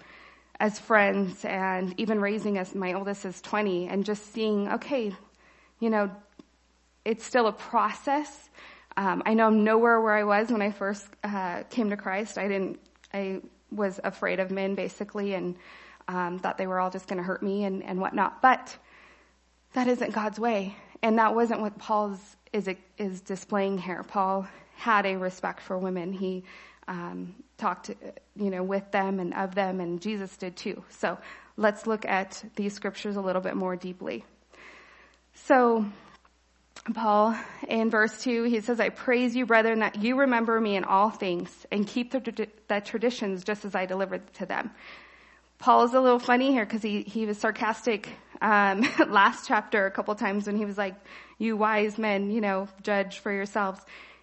as 0.60 0.78
friends 0.78 1.44
and 1.44 1.94
even 1.98 2.20
raising 2.20 2.58
as 2.58 2.74
my 2.74 2.92
oldest 2.92 3.24
is 3.24 3.40
20 3.40 3.88
and 3.88 4.04
just 4.04 4.32
seeing, 4.32 4.68
okay, 4.70 5.12
you 5.80 5.90
know, 5.90 6.10
it's 7.04 7.24
still 7.24 7.46
a 7.46 7.52
process. 7.52 8.50
Um, 8.96 9.22
I 9.26 9.34
know 9.34 9.46
I'm 9.46 9.64
nowhere 9.64 10.00
where 10.00 10.14
I 10.14 10.24
was 10.24 10.50
when 10.50 10.62
I 10.62 10.70
first 10.70 11.06
uh, 11.22 11.64
came 11.70 11.90
to 11.90 11.96
Christ. 11.96 12.38
I 12.38 12.48
didn't. 12.48 12.78
I 13.12 13.40
was 13.70 13.98
afraid 14.02 14.40
of 14.40 14.50
men 14.50 14.74
basically, 14.74 15.34
and 15.34 15.56
um, 16.08 16.38
thought 16.38 16.58
they 16.58 16.66
were 16.66 16.78
all 16.78 16.90
just 16.90 17.08
going 17.08 17.18
to 17.18 17.24
hurt 17.24 17.42
me 17.42 17.64
and, 17.64 17.82
and 17.82 18.00
whatnot. 18.00 18.40
But 18.40 18.76
that 19.72 19.88
isn't 19.88 20.12
God's 20.12 20.38
way, 20.38 20.76
and 21.02 21.18
that 21.18 21.34
wasn't 21.34 21.60
what 21.60 21.78
Paul's 21.78 22.36
is 22.52 22.68
is 22.98 23.20
displaying 23.20 23.78
here. 23.78 24.02
Paul 24.04 24.46
had 24.76 25.06
a 25.06 25.16
respect 25.16 25.60
for 25.60 25.76
women. 25.78 26.12
He 26.12 26.44
um, 26.88 27.34
talked, 27.58 27.90
you 28.36 28.50
know, 28.50 28.62
with 28.62 28.90
them 28.90 29.18
and 29.18 29.34
of 29.34 29.54
them, 29.54 29.80
and 29.80 30.00
Jesus 30.00 30.36
did 30.36 30.56
too. 30.56 30.82
So 30.88 31.18
let's 31.56 31.86
look 31.86 32.04
at 32.06 32.44
these 32.56 32.74
scriptures 32.74 33.16
a 33.16 33.20
little 33.20 33.42
bit 33.42 33.56
more 33.56 33.76
deeply. 33.76 34.24
So 35.34 35.84
Paul 36.92 37.34
in 37.66 37.88
verse 37.88 38.22
2, 38.22 38.44
he 38.44 38.60
says, 38.60 38.78
I 38.78 38.90
praise 38.90 39.34
you, 39.34 39.46
brethren, 39.46 39.78
that 39.78 40.02
you 40.02 40.18
remember 40.18 40.60
me 40.60 40.76
in 40.76 40.84
all 40.84 41.08
things 41.08 41.50
and 41.72 41.86
keep 41.86 42.10
the, 42.10 42.48
the 42.68 42.80
traditions 42.80 43.42
just 43.42 43.64
as 43.64 43.74
I 43.74 43.86
delivered 43.86 44.34
to 44.34 44.46
them. 44.46 44.70
Paul's 45.58 45.94
a 45.94 46.00
little 46.00 46.18
funny 46.18 46.52
here 46.52 46.66
because 46.66 46.82
he, 46.82 47.02
he 47.02 47.24
was 47.24 47.38
sarcastic 47.38 48.10
um, 48.42 48.86
last 49.08 49.48
chapter 49.48 49.86
a 49.86 49.90
couple 49.90 50.14
times 50.14 50.46
when 50.46 50.56
he 50.56 50.66
was 50.66 50.76
like, 50.76 50.94
you 51.38 51.56
wise 51.56 51.96
men, 51.96 52.30
you 52.30 52.42
know, 52.42 52.68
judge 52.82 53.20
for 53.20 53.32
yourselves. 53.32 53.80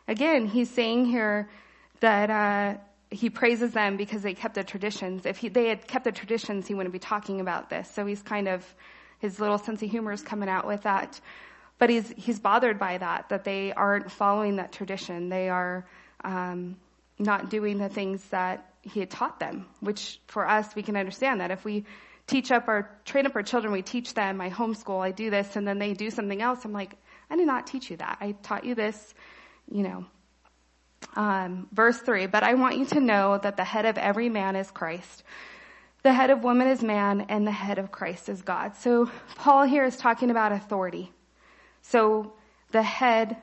Again, 0.07 0.45
he's 0.45 0.69
saying 0.69 1.05
here 1.05 1.49
that 1.99 2.29
uh, 2.29 2.77
he 3.09 3.31
praises 3.31 3.71
them 3.71 3.97
because 3.97 4.21
they 4.21 4.35
kept 4.35 4.53
the 4.53 4.63
traditions. 4.63 5.25
If 5.25 5.37
he, 5.37 5.49
they 5.49 5.67
had 5.67 5.87
kept 5.87 6.05
the 6.05 6.11
traditions, 6.11 6.67
he 6.67 6.75
wouldn't 6.75 6.93
be 6.93 6.99
talking 6.99 7.41
about 7.41 7.71
this. 7.71 7.89
So 7.89 8.05
he's 8.05 8.21
kind 8.21 8.47
of, 8.47 8.63
his 9.17 9.39
little 9.39 9.57
sense 9.57 9.81
of 9.81 9.89
humor 9.89 10.11
is 10.11 10.21
coming 10.21 10.47
out 10.47 10.67
with 10.67 10.83
that. 10.83 11.19
But 11.81 11.89
he's, 11.89 12.13
he's 12.15 12.39
bothered 12.39 12.77
by 12.77 12.99
that, 12.99 13.29
that 13.29 13.43
they 13.43 13.73
aren't 13.73 14.11
following 14.11 14.57
that 14.57 14.71
tradition. 14.71 15.29
They 15.29 15.49
are 15.49 15.87
um, 16.23 16.77
not 17.17 17.49
doing 17.49 17.79
the 17.79 17.89
things 17.89 18.23
that 18.25 18.71
he 18.83 18.99
had 18.99 19.09
taught 19.09 19.39
them, 19.39 19.65
which 19.79 20.19
for 20.27 20.47
us, 20.47 20.75
we 20.75 20.83
can 20.83 20.95
understand 20.95 21.41
that. 21.41 21.49
If 21.49 21.65
we 21.65 21.85
teach 22.27 22.51
up 22.51 22.67
our, 22.67 22.91
train 23.03 23.25
up 23.25 23.35
our 23.35 23.41
children, 23.41 23.73
we 23.73 23.81
teach 23.81 24.13
them, 24.13 24.39
I 24.41 24.51
homeschool, 24.51 25.03
I 25.03 25.09
do 25.09 25.31
this, 25.31 25.55
and 25.55 25.67
then 25.67 25.79
they 25.79 25.95
do 25.95 26.11
something 26.11 26.39
else, 26.39 26.63
I'm 26.65 26.71
like, 26.71 26.97
I 27.31 27.35
did 27.35 27.47
not 27.47 27.65
teach 27.65 27.89
you 27.89 27.97
that. 27.97 28.19
I 28.21 28.33
taught 28.43 28.63
you 28.63 28.75
this, 28.75 29.15
you 29.71 29.81
know. 29.81 30.05
Um, 31.15 31.67
verse 31.73 31.97
3, 31.97 32.27
but 32.27 32.43
I 32.43 32.53
want 32.53 32.77
you 32.77 32.85
to 32.85 32.99
know 32.99 33.39
that 33.41 33.57
the 33.57 33.63
head 33.63 33.87
of 33.87 33.97
every 33.97 34.29
man 34.29 34.55
is 34.55 34.69
Christ. 34.69 35.23
The 36.03 36.13
head 36.13 36.29
of 36.29 36.43
woman 36.43 36.67
is 36.67 36.83
man, 36.83 37.21
and 37.21 37.47
the 37.47 37.51
head 37.51 37.79
of 37.79 37.91
Christ 37.91 38.29
is 38.29 38.43
God. 38.43 38.75
So 38.75 39.09
Paul 39.33 39.63
here 39.63 39.83
is 39.83 39.97
talking 39.97 40.29
about 40.29 40.51
authority. 40.51 41.11
So 41.81 42.33
the 42.71 42.83
head, 42.83 43.37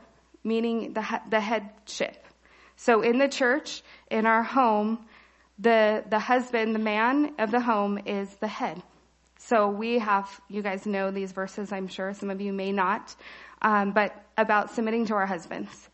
meaning 0.45 0.93
the, 0.93 1.21
the 1.29 1.41
headship. 1.41 2.25
So 2.77 3.03
in 3.03 3.19
the 3.19 3.29
church, 3.29 3.83
in 4.11 4.27
our 4.27 4.43
home, 4.43 5.07
the, 5.59 6.05
the 6.09 6.19
husband, 6.19 6.75
the 6.75 6.79
man 6.79 7.35
of 7.39 7.51
the 7.51 7.61
home 7.61 7.99
is 8.07 8.33
the 8.37 8.49
head. 8.49 8.83
So 9.39 9.69
we 9.69 9.99
have, 9.99 10.29
you 10.49 10.63
guys 10.63 10.87
know 10.87 11.11
these 11.11 11.33
verses, 11.33 11.73
I'm 11.73 11.89
sure. 11.89 12.15
Some 12.15 12.31
of 12.31 12.41
you 12.41 12.53
may 12.53 12.73
not. 12.73 13.15
Um, 13.63 13.93
but 13.93 14.15
about 14.37 14.75
submitting 14.75 15.07
to 15.07 15.15
our 15.15 15.27
husbands. 15.27 15.89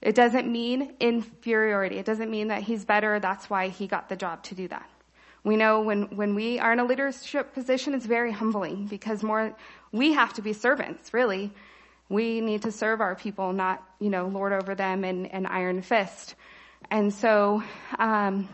It 0.00 0.14
doesn't 0.14 0.50
mean 0.50 0.94
inferiority. 0.98 1.98
It 1.98 2.06
doesn't 2.06 2.30
mean 2.30 2.48
that 2.48 2.62
he's 2.62 2.84
better. 2.84 3.20
That's 3.20 3.48
why 3.48 3.68
he 3.68 3.86
got 3.86 4.08
the 4.08 4.16
job 4.16 4.42
to 4.44 4.54
do 4.54 4.68
that. 4.68 4.88
We 5.44 5.56
know 5.56 5.80
when, 5.80 6.16
when 6.16 6.34
we 6.34 6.58
are 6.58 6.72
in 6.72 6.78
a 6.78 6.84
leadership 6.84 7.52
position, 7.52 7.94
it's 7.94 8.06
very 8.06 8.32
humbling 8.32 8.86
because 8.86 9.22
more, 9.22 9.54
we 9.92 10.14
have 10.14 10.32
to 10.34 10.42
be 10.42 10.52
servants, 10.52 11.12
really. 11.12 11.52
We 12.08 12.40
need 12.40 12.62
to 12.62 12.72
serve 12.72 13.00
our 13.00 13.14
people, 13.14 13.52
not, 13.52 13.82
you 14.00 14.10
know, 14.10 14.26
lord 14.26 14.52
over 14.52 14.74
them 14.74 15.04
and, 15.04 15.32
and 15.32 15.46
iron 15.46 15.82
fist. 15.82 16.34
And 16.90 17.12
so, 17.12 17.62
um, 17.98 18.48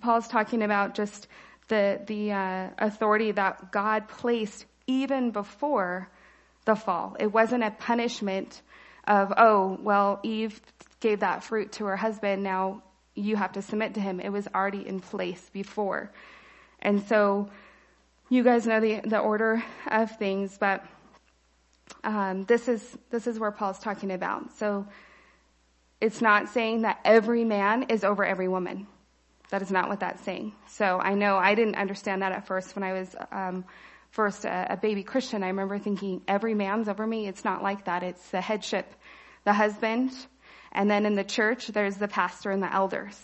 Paul's 0.00 0.28
talking 0.28 0.62
about 0.62 0.94
just 0.94 1.28
the, 1.68 2.00
the 2.06 2.32
uh, 2.32 2.68
authority 2.78 3.32
that 3.32 3.72
God 3.72 4.08
placed 4.08 4.64
even 4.86 5.30
before 5.30 6.08
the 6.64 6.74
fall. 6.74 7.16
It 7.18 7.32
wasn't 7.32 7.64
a 7.64 7.70
punishment 7.70 8.62
of, 9.06 9.32
oh, 9.36 9.78
well, 9.82 10.20
Eve 10.22 10.60
gave 11.00 11.20
that 11.20 11.42
fruit 11.44 11.72
to 11.72 11.86
her 11.86 11.96
husband, 11.96 12.42
now 12.42 12.82
you 13.14 13.36
have 13.36 13.52
to 13.52 13.62
submit 13.62 13.94
to 13.94 14.00
him. 14.00 14.20
It 14.20 14.30
was 14.30 14.48
already 14.54 14.86
in 14.86 15.00
place 15.00 15.50
before. 15.52 16.10
And 16.80 17.02
so 17.08 17.50
you 18.32 18.42
guys 18.42 18.66
know 18.66 18.80
the, 18.80 19.00
the 19.04 19.18
order 19.18 19.62
of 19.86 20.16
things, 20.16 20.56
but 20.56 20.82
um, 22.02 22.44
this 22.44 22.66
is 22.66 22.82
this 23.10 23.26
is 23.26 23.38
where 23.38 23.50
Paul's 23.50 23.78
talking 23.78 24.10
about. 24.10 24.56
So 24.56 24.86
it's 26.00 26.22
not 26.22 26.48
saying 26.48 26.82
that 26.82 26.98
every 27.04 27.44
man 27.44 27.84
is 27.84 28.04
over 28.04 28.24
every 28.24 28.48
woman. 28.48 28.86
That 29.50 29.60
is 29.60 29.70
not 29.70 29.90
what 29.90 30.00
that's 30.00 30.24
saying. 30.24 30.54
So 30.66 30.98
I 30.98 31.12
know 31.12 31.36
I 31.36 31.54
didn't 31.54 31.74
understand 31.74 32.22
that 32.22 32.32
at 32.32 32.46
first 32.46 32.74
when 32.74 32.82
I 32.82 32.94
was 32.94 33.14
um, 33.30 33.66
first 34.12 34.46
a, 34.46 34.66
a 34.70 34.76
baby 34.78 35.02
Christian. 35.02 35.42
I 35.42 35.48
remember 35.48 35.78
thinking 35.78 36.22
every 36.26 36.54
man's 36.54 36.88
over 36.88 37.06
me. 37.06 37.28
It's 37.28 37.44
not 37.44 37.62
like 37.62 37.84
that. 37.84 38.02
It's 38.02 38.30
the 38.30 38.40
headship, 38.40 38.90
the 39.44 39.52
husband, 39.52 40.10
and 40.72 40.90
then 40.90 41.04
in 41.04 41.16
the 41.16 41.24
church 41.24 41.66
there's 41.66 41.96
the 41.96 42.08
pastor 42.08 42.50
and 42.50 42.62
the 42.62 42.72
elders. 42.72 43.14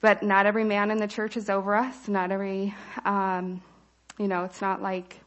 But 0.00 0.24
not 0.24 0.46
every 0.46 0.64
man 0.64 0.90
in 0.90 0.98
the 0.98 1.06
church 1.06 1.36
is 1.36 1.48
over 1.48 1.76
us. 1.76 2.08
Not 2.08 2.32
every, 2.32 2.74
um, 3.04 3.62
you 4.18 4.28
know, 4.28 4.44
it's 4.44 4.60
not 4.60 4.82
like 4.82 5.20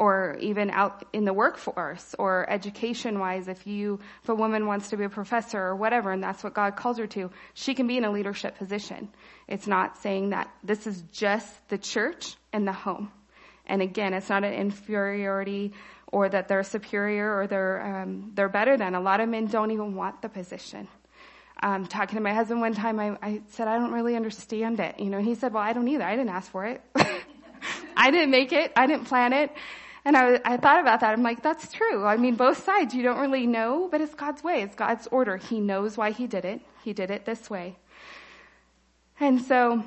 or 0.00 0.38
even 0.40 0.70
out 0.70 1.04
in 1.12 1.26
the 1.26 1.32
workforce 1.32 2.14
or 2.18 2.48
education 2.48 3.18
wise 3.18 3.48
if 3.48 3.66
you 3.66 3.98
if 4.22 4.28
a 4.30 4.34
woman 4.34 4.66
wants 4.66 4.88
to 4.88 4.96
be 4.96 5.04
a 5.04 5.10
professor 5.10 5.60
or 5.60 5.76
whatever 5.76 6.10
and 6.10 6.22
that's 6.22 6.42
what 6.42 6.54
God 6.54 6.74
calls 6.74 6.96
her 6.96 7.06
to 7.08 7.30
she 7.52 7.74
can 7.74 7.86
be 7.86 7.98
in 7.98 8.04
a 8.04 8.10
leadership 8.10 8.56
position. 8.56 9.10
It's 9.46 9.66
not 9.66 9.98
saying 9.98 10.30
that 10.30 10.50
this 10.64 10.86
is 10.86 11.02
just 11.12 11.68
the 11.68 11.76
church 11.76 12.34
and 12.50 12.66
the 12.66 12.72
home. 12.72 13.12
And 13.66 13.82
again 13.82 14.14
it's 14.14 14.30
not 14.30 14.42
an 14.42 14.54
inferiority 14.54 15.72
or 16.10 16.30
that 16.30 16.48
they're 16.48 16.64
superior 16.64 17.36
or 17.38 17.46
they're 17.46 18.02
um, 18.02 18.32
they're 18.34 18.48
better 18.48 18.78
than. 18.78 18.94
A 18.94 19.00
lot 19.00 19.20
of 19.20 19.28
men 19.28 19.46
don't 19.46 19.70
even 19.70 19.94
want 19.94 20.22
the 20.22 20.30
position. 20.30 20.88
Um, 21.62 21.84
talking 21.84 22.16
to 22.16 22.22
my 22.22 22.32
husband 22.32 22.62
one 22.62 22.72
time 22.72 22.98
I, 22.98 23.18
I 23.20 23.42
said 23.50 23.68
I 23.68 23.76
don't 23.76 23.92
really 23.92 24.16
understand 24.16 24.80
it. 24.80 24.98
You 24.98 25.10
know 25.10 25.20
he 25.20 25.34
said 25.34 25.52
well 25.52 25.62
I 25.62 25.74
don't 25.74 25.88
either. 25.88 26.04
I 26.04 26.16
didn't 26.16 26.30
ask 26.30 26.50
for 26.50 26.64
it 26.64 26.80
I 28.00 28.10
didn't 28.10 28.30
make 28.30 28.52
it 28.52 28.72
I 28.74 28.86
didn't 28.86 29.04
plan 29.04 29.32
it 29.32 29.50
and 30.04 30.16
I, 30.16 30.40
I 30.44 30.56
thought 30.56 30.80
about 30.80 31.00
that. 31.00 31.12
I'm 31.12 31.22
like, 31.22 31.42
that's 31.42 31.70
true. 31.72 32.06
I 32.06 32.16
mean, 32.16 32.36
both 32.36 32.64
sides, 32.64 32.94
you 32.94 33.02
don't 33.02 33.18
really 33.18 33.46
know, 33.46 33.88
but 33.90 34.00
it's 34.00 34.14
God's 34.14 34.42
way. 34.42 34.62
It's 34.62 34.74
God's 34.74 35.06
order. 35.08 35.36
He 35.36 35.60
knows 35.60 35.96
why 35.96 36.12
he 36.12 36.26
did 36.26 36.44
it. 36.44 36.62
He 36.82 36.92
did 36.92 37.10
it 37.10 37.26
this 37.26 37.50
way. 37.50 37.76
And 39.18 39.42
so 39.42 39.84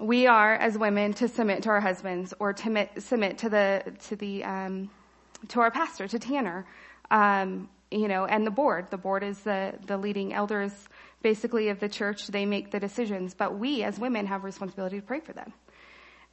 we 0.00 0.28
are 0.28 0.54
as 0.54 0.78
women 0.78 1.14
to 1.14 1.26
submit 1.26 1.64
to 1.64 1.70
our 1.70 1.80
husbands 1.80 2.32
or 2.38 2.52
to 2.52 2.88
submit 2.98 3.38
to 3.38 3.48
the, 3.48 3.92
to 4.06 4.16
the, 4.16 4.44
um, 4.44 4.90
to 5.48 5.60
our 5.60 5.72
pastor, 5.72 6.06
to 6.06 6.18
Tanner, 6.20 6.64
um, 7.10 7.68
you 7.90 8.06
know, 8.06 8.24
and 8.24 8.46
the 8.46 8.52
board. 8.52 8.88
The 8.90 8.98
board 8.98 9.24
is 9.24 9.40
the, 9.40 9.74
the 9.86 9.96
leading 9.96 10.32
elders 10.32 10.72
basically 11.22 11.68
of 11.68 11.80
the 11.80 11.88
church. 11.88 12.28
They 12.28 12.46
make 12.46 12.70
the 12.70 12.78
decisions, 12.78 13.34
but 13.34 13.58
we 13.58 13.82
as 13.82 13.98
women 13.98 14.26
have 14.26 14.44
responsibility 14.44 15.00
to 15.00 15.06
pray 15.06 15.20
for 15.20 15.32
them. 15.32 15.52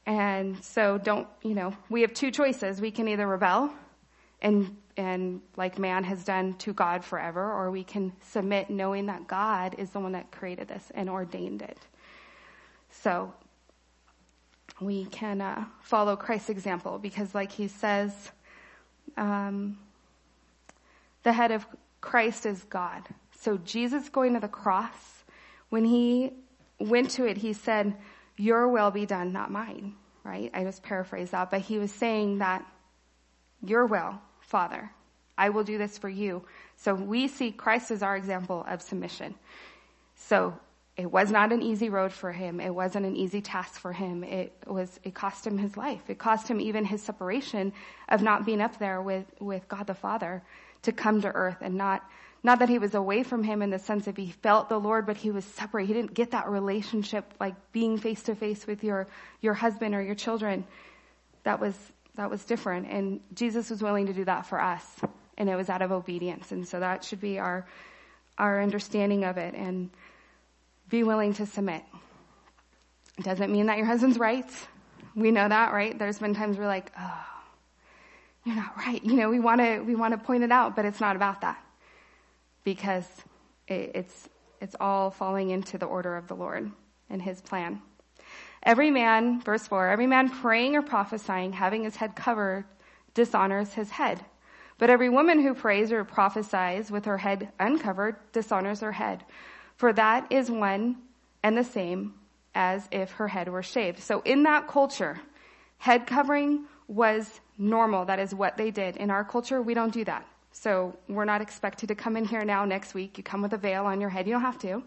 And 0.06 0.62
so 0.64 0.98
don't, 0.98 1.28
you 1.42 1.54
know, 1.54 1.74
we 1.88 2.00
have 2.02 2.14
two 2.14 2.30
choices. 2.30 2.80
We 2.80 2.90
can 2.90 3.08
either 3.08 3.26
rebel 3.26 3.72
and, 4.42 4.76
and 4.96 5.40
like 5.56 5.78
man 5.78 6.04
has 6.04 6.24
done 6.24 6.54
to 6.58 6.72
God 6.72 7.04
forever, 7.04 7.52
or 7.52 7.70
we 7.70 7.84
can 7.84 8.12
submit 8.22 8.70
knowing 8.70 9.06
that 9.06 9.26
God 9.26 9.74
is 9.78 9.90
the 9.90 10.00
one 10.00 10.12
that 10.12 10.30
created 10.32 10.68
this 10.68 10.90
and 10.94 11.08
ordained 11.08 11.62
it. 11.62 11.78
So 12.90 13.32
we 14.80 15.04
can 15.06 15.40
uh, 15.40 15.64
follow 15.82 16.16
Christ's 16.16 16.48
example 16.48 16.98
because 16.98 17.34
like 17.34 17.52
he 17.52 17.68
says, 17.68 18.32
um, 19.16 19.78
the 21.22 21.32
head 21.32 21.50
of 21.50 21.66
Christ 22.00 22.46
is 22.46 22.64
God. 22.64 23.02
So 23.38 23.58
Jesus 23.58 24.08
going 24.08 24.34
to 24.34 24.40
the 24.40 24.48
cross, 24.48 25.24
when 25.68 25.84
he 25.84 26.32
went 26.78 27.10
to 27.12 27.26
it, 27.26 27.36
he 27.38 27.52
said, 27.52 27.94
your 28.40 28.68
will 28.68 28.90
be 28.90 29.06
done, 29.06 29.32
not 29.32 29.50
mine 29.50 29.94
right? 30.24 30.50
I 30.54 30.64
just 30.64 30.82
paraphrase 30.82 31.30
that, 31.30 31.50
but 31.50 31.60
he 31.60 31.78
was 31.78 31.92
saying 31.92 32.38
that 32.38 32.64
your 33.64 33.86
will, 33.86 34.20
Father, 34.40 34.90
I 35.36 35.50
will 35.50 35.64
do 35.64 35.78
this 35.78 35.98
for 35.98 36.08
you. 36.08 36.42
So 36.76 36.94
we 36.94 37.28
see 37.28 37.50
Christ 37.50 37.90
as 37.90 38.02
our 38.02 38.16
example 38.16 38.64
of 38.68 38.82
submission. 38.82 39.34
So 40.16 40.58
it 40.96 41.10
was 41.10 41.30
not 41.30 41.52
an 41.52 41.62
easy 41.62 41.88
road 41.88 42.12
for 42.12 42.32
him. 42.32 42.60
It 42.60 42.74
wasn't 42.74 43.06
an 43.06 43.16
easy 43.16 43.40
task 43.40 43.80
for 43.80 43.92
him. 43.92 44.22
It 44.22 44.52
was, 44.66 45.00
it 45.02 45.14
cost 45.14 45.46
him 45.46 45.56
his 45.56 45.76
life. 45.76 46.02
It 46.08 46.18
cost 46.18 46.48
him 46.48 46.60
even 46.60 46.84
his 46.84 47.02
separation 47.02 47.72
of 48.08 48.22
not 48.22 48.44
being 48.44 48.60
up 48.60 48.78
there 48.78 49.00
with, 49.00 49.24
with 49.40 49.66
God 49.68 49.86
the 49.86 49.94
Father 49.94 50.42
to 50.82 50.92
come 50.92 51.22
to 51.22 51.28
earth 51.28 51.58
and 51.60 51.74
not 51.74 52.02
not 52.42 52.60
that 52.60 52.68
he 52.68 52.78
was 52.78 52.94
away 52.94 53.22
from 53.22 53.42
him 53.42 53.60
in 53.60 53.70
the 53.70 53.78
sense 53.78 54.06
of 54.06 54.16
he 54.16 54.30
felt 54.30 54.68
the 54.68 54.78
Lord, 54.78 55.06
but 55.06 55.16
he 55.18 55.30
was 55.30 55.44
separate. 55.44 55.86
He 55.86 55.92
didn't 55.92 56.14
get 56.14 56.30
that 56.30 56.48
relationship 56.48 57.34
like 57.38 57.54
being 57.72 57.98
face 57.98 58.22
to 58.24 58.34
face 58.34 58.66
with 58.66 58.82
your, 58.82 59.06
your 59.42 59.52
husband 59.52 59.94
or 59.94 60.00
your 60.00 60.14
children. 60.14 60.64
That 61.42 61.60
was, 61.60 61.74
that 62.14 62.30
was 62.30 62.42
different. 62.44 62.88
And 62.88 63.20
Jesus 63.34 63.68
was 63.68 63.82
willing 63.82 64.06
to 64.06 64.14
do 64.14 64.24
that 64.24 64.46
for 64.46 64.60
us. 64.60 64.84
And 65.36 65.50
it 65.50 65.56
was 65.56 65.68
out 65.68 65.82
of 65.82 65.92
obedience. 65.92 66.50
And 66.50 66.66
so 66.66 66.80
that 66.80 67.04
should 67.04 67.20
be 67.20 67.38
our, 67.38 67.66
our 68.38 68.62
understanding 68.62 69.24
of 69.24 69.36
it 69.36 69.54
and 69.54 69.90
be 70.88 71.02
willing 71.02 71.34
to 71.34 71.46
submit. 71.46 71.82
It 73.18 73.24
doesn't 73.24 73.52
mean 73.52 73.66
that 73.66 73.76
your 73.76 73.86
husband's 73.86 74.18
right. 74.18 74.50
We 75.14 75.30
know 75.30 75.46
that, 75.46 75.74
right? 75.74 75.98
There's 75.98 76.18
been 76.18 76.34
times 76.34 76.56
we're 76.56 76.66
like, 76.66 76.90
oh, 76.98 77.26
you're 78.44 78.56
not 78.56 78.78
right. 78.78 79.04
You 79.04 79.16
know, 79.16 79.28
we 79.28 79.40
want 79.40 79.60
to, 79.60 79.80
we 79.80 79.94
want 79.94 80.12
to 80.12 80.18
point 80.18 80.42
it 80.42 80.50
out, 80.50 80.74
but 80.74 80.86
it's 80.86 81.00
not 81.00 81.16
about 81.16 81.42
that 81.42 81.62
because 82.64 83.06
it's, 83.68 84.28
it's 84.60 84.76
all 84.80 85.10
falling 85.10 85.50
into 85.50 85.78
the 85.78 85.86
order 85.86 86.16
of 86.16 86.28
the 86.28 86.34
Lord 86.34 86.70
and 87.08 87.22
his 87.22 87.40
plan. 87.40 87.80
Every 88.62 88.90
man, 88.90 89.40
verse 89.40 89.66
4, 89.66 89.88
every 89.88 90.06
man 90.06 90.28
praying 90.28 90.76
or 90.76 90.82
prophesying, 90.82 91.52
having 91.52 91.84
his 91.84 91.96
head 91.96 92.14
covered, 92.14 92.64
dishonors 93.14 93.72
his 93.72 93.90
head. 93.90 94.24
But 94.78 94.90
every 94.90 95.08
woman 95.08 95.42
who 95.42 95.54
prays 95.54 95.92
or 95.92 96.04
prophesies 96.04 96.90
with 96.90 97.04
her 97.06 97.18
head 97.18 97.52
uncovered 97.58 98.16
dishonors 98.32 98.80
her 98.80 98.92
head. 98.92 99.24
For 99.76 99.92
that 99.92 100.30
is 100.30 100.50
one 100.50 100.96
and 101.42 101.56
the 101.56 101.64
same 101.64 102.14
as 102.54 102.86
if 102.90 103.12
her 103.12 103.28
head 103.28 103.48
were 103.48 103.62
shaved. 103.62 104.00
So 104.00 104.20
in 104.20 104.42
that 104.44 104.68
culture, 104.68 105.20
head 105.78 106.06
covering 106.06 106.66
was 106.88 107.40
normal. 107.56 108.06
That 108.06 108.18
is 108.18 108.34
what 108.34 108.56
they 108.56 108.70
did. 108.70 108.96
In 108.96 109.10
our 109.10 109.24
culture, 109.24 109.62
we 109.62 109.74
don't 109.74 109.92
do 109.92 110.04
that. 110.04 110.26
So 110.52 110.96
we're 111.08 111.24
not 111.24 111.40
expected 111.40 111.88
to 111.88 111.94
come 111.94 112.16
in 112.16 112.24
here 112.24 112.44
now 112.44 112.64
next 112.64 112.94
week. 112.94 113.16
You 113.18 113.24
come 113.24 113.42
with 113.42 113.52
a 113.52 113.58
veil 113.58 113.86
on 113.86 114.00
your 114.00 114.10
head. 114.10 114.26
You 114.26 114.32
don't 114.32 114.42
have 114.42 114.58
to. 114.60 114.82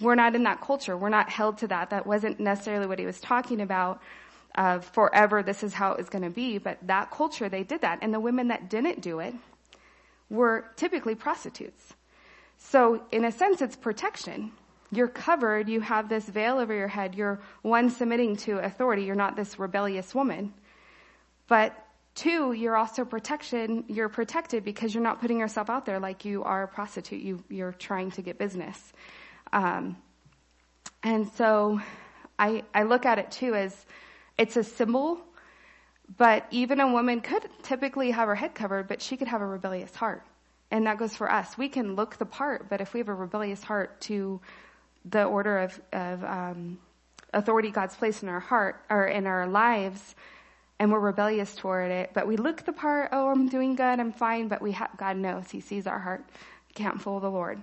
We're 0.00 0.14
not 0.14 0.34
in 0.34 0.42
that 0.44 0.60
culture. 0.60 0.96
We're 0.96 1.08
not 1.08 1.28
held 1.28 1.58
to 1.58 1.68
that. 1.68 1.90
That 1.90 2.06
wasn't 2.06 2.40
necessarily 2.40 2.86
what 2.86 2.98
he 2.98 3.06
was 3.06 3.20
talking 3.20 3.60
about. 3.60 4.00
Uh, 4.54 4.78
forever, 4.78 5.42
this 5.42 5.62
is 5.62 5.74
how 5.74 5.92
it 5.92 5.98
was 5.98 6.08
going 6.08 6.22
to 6.22 6.30
be. 6.30 6.58
But 6.58 6.78
that 6.86 7.10
culture, 7.10 7.48
they 7.48 7.64
did 7.64 7.80
that. 7.82 7.98
And 8.02 8.14
the 8.14 8.20
women 8.20 8.48
that 8.48 8.70
didn't 8.70 9.00
do 9.00 9.20
it 9.20 9.34
were 10.30 10.70
typically 10.76 11.14
prostitutes. 11.14 11.94
So 12.58 13.02
in 13.12 13.24
a 13.24 13.32
sense, 13.32 13.62
it's 13.62 13.76
protection. 13.76 14.52
You're 14.90 15.08
covered. 15.08 15.68
You 15.68 15.80
have 15.80 16.08
this 16.08 16.24
veil 16.28 16.58
over 16.58 16.74
your 16.74 16.88
head. 16.88 17.14
You're 17.14 17.40
one 17.62 17.90
submitting 17.90 18.36
to 18.38 18.58
authority. 18.58 19.04
You're 19.04 19.16
not 19.16 19.36
this 19.36 19.58
rebellious 19.58 20.14
woman. 20.14 20.54
But 21.48 21.76
Two, 22.14 22.52
you're 22.52 22.76
also 22.76 23.04
protection, 23.04 23.84
you're 23.88 24.08
protected 24.08 24.64
because 24.64 24.94
you're 24.94 25.02
not 25.02 25.20
putting 25.20 25.40
yourself 25.40 25.68
out 25.68 25.84
there 25.84 25.98
like 25.98 26.24
you 26.24 26.44
are 26.44 26.62
a 26.62 26.68
prostitute. 26.68 27.22
You, 27.22 27.42
you're 27.48 27.72
trying 27.72 28.12
to 28.12 28.22
get 28.22 28.38
business. 28.38 28.92
Um, 29.52 29.96
and 31.02 31.28
so 31.32 31.80
I, 32.38 32.62
I 32.72 32.84
look 32.84 33.04
at 33.04 33.18
it 33.18 33.32
too 33.32 33.54
as 33.54 33.74
it's 34.38 34.56
a 34.56 34.62
symbol, 34.62 35.20
but 36.16 36.46
even 36.50 36.80
a 36.80 36.92
woman 36.92 37.20
could 37.20 37.48
typically 37.62 38.12
have 38.12 38.28
her 38.28 38.34
head 38.34 38.54
covered, 38.54 38.86
but 38.86 39.02
she 39.02 39.16
could 39.16 39.28
have 39.28 39.40
a 39.40 39.46
rebellious 39.46 39.94
heart. 39.94 40.22
And 40.70 40.86
that 40.86 40.98
goes 40.98 41.16
for 41.16 41.30
us. 41.30 41.58
We 41.58 41.68
can 41.68 41.94
look 41.94 42.16
the 42.18 42.26
part, 42.26 42.68
but 42.68 42.80
if 42.80 42.94
we 42.94 43.00
have 43.00 43.08
a 43.08 43.14
rebellious 43.14 43.62
heart 43.62 44.00
to 44.02 44.40
the 45.04 45.24
order 45.24 45.58
of, 45.58 45.80
of 45.92 46.24
um, 46.24 46.78
authority 47.32 47.70
God's 47.70 47.94
placed 47.94 48.22
in 48.22 48.28
our 48.28 48.40
heart 48.40 48.82
or 48.88 49.06
in 49.06 49.26
our 49.26 49.46
lives, 49.46 50.14
and 50.84 50.92
we're 50.92 51.00
rebellious 51.00 51.54
toward 51.54 51.90
it, 51.90 52.10
but 52.12 52.26
we 52.26 52.36
look 52.36 52.66
the 52.66 52.72
part, 52.72 53.08
oh, 53.10 53.30
I'm 53.30 53.48
doing 53.48 53.74
good, 53.74 53.98
I'm 53.98 54.12
fine, 54.12 54.48
but 54.48 54.60
we 54.60 54.70
ha- 54.70 54.90
God 54.98 55.16
knows, 55.16 55.50
He 55.50 55.60
sees 55.60 55.86
our 55.86 55.98
heart. 55.98 56.26
Can't 56.74 57.00
fool 57.00 57.20
the 57.20 57.30
Lord. 57.30 57.58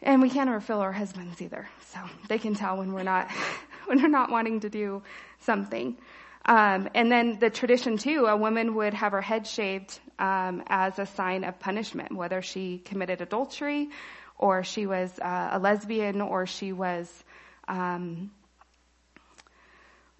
And 0.00 0.22
we 0.22 0.30
can't 0.30 0.48
ever 0.48 0.62
fool 0.62 0.78
our 0.78 0.90
husbands 0.90 1.42
either. 1.42 1.68
So 1.92 2.00
they 2.30 2.38
can 2.38 2.54
tell 2.54 2.78
when 2.78 2.94
we're 2.94 3.02
not, 3.02 3.30
when 3.84 4.00
we're 4.00 4.08
not 4.08 4.30
wanting 4.30 4.60
to 4.60 4.70
do 4.70 5.02
something. 5.40 5.98
Um, 6.46 6.88
and 6.94 7.12
then 7.12 7.40
the 7.40 7.50
tradition 7.50 7.98
too, 7.98 8.24
a 8.24 8.38
woman 8.38 8.74
would 8.76 8.94
have 8.94 9.12
her 9.12 9.20
head 9.20 9.46
shaved 9.46 10.00
um, 10.18 10.62
as 10.68 10.98
a 10.98 11.04
sign 11.04 11.44
of 11.44 11.60
punishment, 11.60 12.12
whether 12.12 12.40
she 12.40 12.78
committed 12.78 13.20
adultery, 13.20 13.90
or 14.38 14.64
she 14.64 14.86
was 14.86 15.12
uh, 15.18 15.50
a 15.52 15.58
lesbian, 15.58 16.22
or 16.22 16.46
she 16.46 16.72
was 16.72 17.22
um, 17.68 18.30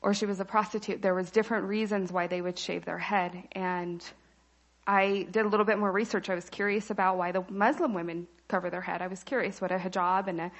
or 0.02 0.14
she 0.14 0.26
was 0.26 0.40
a 0.40 0.44
prostitute. 0.44 1.02
There 1.02 1.14
was 1.14 1.30
different 1.30 1.66
reasons 1.66 2.12
why 2.12 2.26
they 2.26 2.40
would 2.40 2.58
shave 2.58 2.84
their 2.84 2.98
head. 2.98 3.48
And 3.52 4.04
I 4.86 5.26
did 5.30 5.44
a 5.44 5.48
little 5.48 5.66
bit 5.66 5.78
more 5.78 5.90
research. 5.90 6.30
I 6.30 6.34
was 6.34 6.48
curious 6.48 6.90
about 6.90 7.18
why 7.18 7.32
the 7.32 7.44
Muslim 7.50 7.94
women 7.94 8.26
cover 8.46 8.70
their 8.70 8.80
head. 8.80 9.02
I 9.02 9.08
was 9.08 9.22
curious 9.22 9.60
what 9.60 9.72
a 9.72 9.76
hijab 9.76 10.28
and 10.28 10.40
a, 10.40 10.52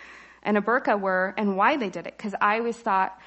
and 0.43 0.59
a 0.59 0.61
burqa 0.61 1.01
were 1.01 1.35
and 1.37 1.57
why 1.57 1.77
they 1.77 1.89
did 1.89 2.07
it. 2.07 2.19
Cause 2.19 2.35
I 2.41 2.59
always 2.59 2.77
thought, 2.77 3.19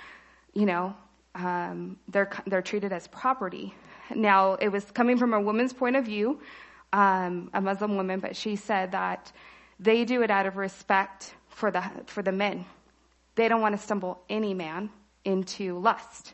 you 0.53 0.65
know, 0.65 0.96
um, 1.34 1.98
they're, 2.10 2.30
they're 2.46 2.62
treated 2.62 2.91
as 2.91 3.08
property. 3.08 3.74
Now 4.13 4.56
it 4.56 4.68
was 4.68 4.91
coming 4.91 5.18
from 5.18 5.34
a 5.34 5.39
woman's 5.39 5.72
point 5.72 5.96
of 5.96 6.06
view, 6.06 6.41
um, 6.91 7.50
a 7.53 7.62
Muslim 7.62 7.96
woman, 7.96 8.20
but 8.20 8.36
she 8.36 8.58
said 8.58 8.91
that 8.91 9.32
they 9.80 10.03
do 10.03 10.22
it 10.22 10.30
out 10.30 10.46
of 10.46 10.58
respect 10.58 11.34
for 11.48 11.72
the, 11.72 11.84
for 12.06 12.22
the 12.22 12.34
men. 12.34 12.65
They 13.36 13.48
don't 13.48 13.62
want 13.62 13.77
to 13.77 13.82
stumble 13.82 14.22
any 14.30 14.53
man 14.53 14.89
into 15.25 15.80
lust. 15.80 16.34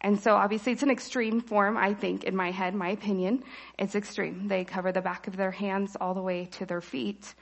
And 0.00 0.18
so 0.18 0.34
obviously 0.34 0.72
it's 0.72 0.82
an 0.82 0.90
extreme 0.90 1.40
form, 1.40 1.76
I 1.76 1.94
think, 1.94 2.24
in 2.24 2.34
my 2.34 2.50
head, 2.50 2.74
my 2.74 2.88
opinion. 2.90 3.44
It's 3.78 3.94
extreme. 3.94 4.48
They 4.48 4.64
cover 4.64 4.92
the 4.92 5.02
back 5.02 5.26
of 5.26 5.36
their 5.36 5.50
hands 5.50 5.96
all 6.00 6.14
the 6.14 6.22
way 6.22 6.46
to 6.52 6.66
their 6.66 6.80
feet 6.80 7.34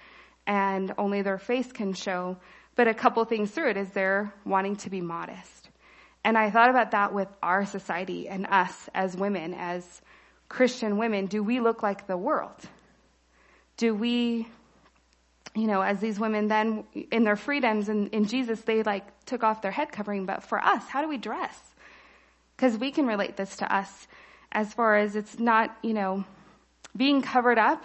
and 0.47 0.93
only 0.99 1.23
their 1.23 1.39
face 1.39 1.71
can 1.71 1.93
show. 1.93 2.37
But 2.75 2.89
a 2.89 2.95
couple 2.95 3.25
things 3.25 3.51
through 3.51 3.71
it 3.71 3.77
is 3.77 3.91
they're 3.91 4.33
wanting 4.45 4.77
to 4.77 4.91
be 4.91 5.01
modest. 5.01 5.69
And 6.25 6.37
I 6.37 6.51
thought 6.51 6.71
about 6.71 6.91
that 6.93 7.15
with 7.15 7.29
our 7.43 7.65
society 7.65 8.29
and 8.29 8.47
us 8.47 8.89
as 8.95 9.17
women, 9.17 9.55
as 9.55 10.03
Christian 10.49 10.97
women. 10.99 11.27
Do 11.27 11.43
we 11.43 11.61
look 11.61 11.83
like 11.83 12.07
the 12.07 12.17
world? 12.17 12.57
Do 13.77 13.95
we 13.95 14.49
you 15.61 15.67
know, 15.67 15.81
as 15.81 16.01
these 16.01 16.19
women 16.19 16.49
then 16.49 16.85
in 17.11 17.25
their 17.25 17.37
freedoms 17.37 17.89
and 17.89 18.09
in 18.09 18.27
Jesus, 18.27 18.61
they 18.63 18.83
like 18.83 19.25
took 19.25 19.43
off 19.43 19.63
their 19.63 19.71
head 19.71 19.93
covering. 19.93 20.27
But 20.27 20.43
for 20.43 20.63
us, 20.63 20.87
how 20.89 21.03
do 21.03 21.09
we 21.09 21.17
dress? 21.17 21.59
Because 22.57 22.77
we 22.77 22.91
can 22.91 23.07
relate 23.07 23.37
this 23.37 23.57
to 23.57 23.75
us 23.75 24.09
as 24.51 24.73
far 24.73 24.97
as 24.97 25.17
it's 25.17 25.39
not, 25.39 25.77
you 25.83 25.95
know, 25.95 26.25
being 26.97 27.23
covered 27.23 27.59
up 27.59 27.85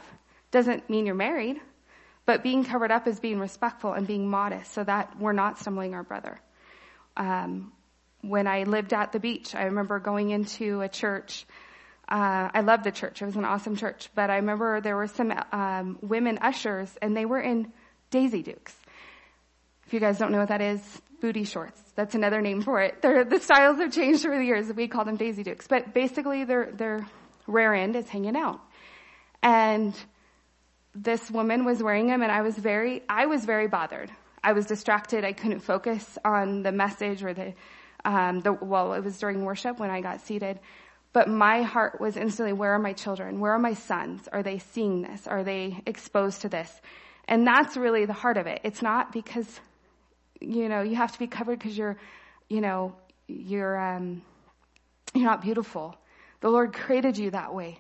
doesn't 0.51 0.89
mean 0.89 1.05
you're 1.05 1.15
married, 1.15 1.59
but 2.25 2.43
being 2.43 2.63
covered 2.63 2.91
up 2.91 3.07
is 3.07 3.19
being 3.19 3.39
respectful 3.39 3.93
and 3.93 4.07
being 4.07 4.29
modest 4.29 4.71
so 4.71 4.83
that 4.83 5.19
we're 5.19 5.33
not 5.33 5.59
stumbling 5.59 5.93
our 5.93 6.03
brother. 6.03 6.39
Um, 7.17 7.71
when 8.21 8.47
I 8.47 8.63
lived 8.63 8.93
at 8.93 9.11
the 9.11 9.19
beach, 9.19 9.53
I 9.53 9.63
remember 9.63 9.99
going 9.99 10.29
into 10.29 10.81
a 10.81 10.87
church 10.87 11.45
uh, 12.09 12.49
I 12.53 12.61
loved 12.61 12.83
the 12.83 12.91
church. 12.91 13.21
It 13.21 13.25
was 13.25 13.35
an 13.35 13.45
awesome 13.45 13.75
church. 13.75 14.09
But 14.13 14.29
I 14.29 14.35
remember 14.37 14.81
there 14.81 14.95
were 14.95 15.07
some 15.07 15.33
um, 15.51 15.97
women 16.01 16.39
ushers, 16.41 16.95
and 17.01 17.15
they 17.15 17.25
were 17.25 17.39
in 17.39 17.71
Daisy 18.11 18.43
Dukes. 18.43 18.75
If 19.85 19.93
you 19.93 19.99
guys 19.99 20.17
don't 20.17 20.31
know 20.31 20.39
what 20.39 20.49
that 20.49 20.61
is, 20.61 21.01
booty 21.21 21.45
shorts. 21.45 21.81
That's 21.95 22.15
another 22.15 22.41
name 22.41 22.61
for 22.61 22.81
it. 22.81 23.01
They're, 23.01 23.23
the 23.23 23.39
styles 23.39 23.77
have 23.77 23.91
changed 23.93 24.25
over 24.25 24.37
the 24.37 24.45
years. 24.45 24.71
We 24.73 24.87
call 24.87 25.05
them 25.05 25.15
Daisy 25.15 25.43
Dukes. 25.43 25.67
But 25.67 25.93
basically, 25.93 26.43
their 26.43 26.71
their 26.71 27.07
rear 27.47 27.73
end 27.73 27.95
is 27.95 28.07
hanging 28.09 28.35
out, 28.35 28.59
and 29.41 29.95
this 30.93 31.31
woman 31.31 31.65
was 31.65 31.81
wearing 31.81 32.07
them, 32.07 32.21
and 32.21 32.31
I 32.31 32.41
was 32.41 32.57
very 32.57 33.01
I 33.07 33.25
was 33.25 33.45
very 33.45 33.67
bothered. 33.67 34.11
I 34.43 34.51
was 34.51 34.65
distracted. 34.65 35.23
I 35.23 35.31
couldn't 35.31 35.61
focus 35.61 36.17
on 36.25 36.63
the 36.63 36.71
message 36.73 37.23
or 37.23 37.33
the 37.33 37.53
um, 38.03 38.41
the 38.41 38.51
well. 38.51 38.93
It 38.93 39.03
was 39.03 39.17
during 39.17 39.45
worship 39.45 39.79
when 39.79 39.89
I 39.89 40.01
got 40.01 40.21
seated 40.21 40.59
but 41.13 41.29
my 41.29 41.61
heart 41.61 42.01
was 42.01 42.17
instantly, 42.17 42.53
where 42.53 42.73
are 42.73 42.79
my 42.79 42.93
children? 42.93 43.39
Where 43.39 43.53
are 43.53 43.59
my 43.59 43.75
sons? 43.75 44.27
Are 44.31 44.41
they 44.41 44.57
seeing 44.57 45.03
this? 45.03 45.27
Are 45.27 45.43
they 45.43 45.81
exposed 45.85 46.41
to 46.41 46.49
this? 46.49 46.81
And 47.27 47.45
that's 47.45 47.77
really 47.77 48.05
the 48.05 48.13
heart 48.13 48.37
of 48.37 48.47
it. 48.47 48.61
It's 48.63 48.81
not 48.81 49.13
because, 49.13 49.59
you 50.41 50.67
know, 50.67 50.81
you 50.81 50.95
have 50.95 51.11
to 51.11 51.19
be 51.19 51.27
covered 51.27 51.59
because 51.59 51.77
you're, 51.77 51.97
you 52.49 52.61
know, 52.61 52.95
you're, 53.27 53.79
um, 53.79 54.23
you're 55.13 55.23
not 55.23 55.41
beautiful. 55.41 55.95
The 56.41 56.49
Lord 56.49 56.73
created 56.73 57.17
you 57.17 57.31
that 57.31 57.53
way. 57.53 57.79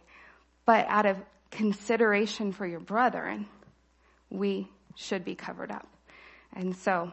But 0.65 0.85
out 0.87 1.05
of 1.05 1.17
consideration 1.51 2.51
for 2.51 2.65
your 2.65 2.79
brethren, 2.79 3.47
we 4.29 4.69
should 4.95 5.25
be 5.25 5.35
covered 5.35 5.71
up. 5.71 5.87
And 6.53 6.75
so 6.75 7.11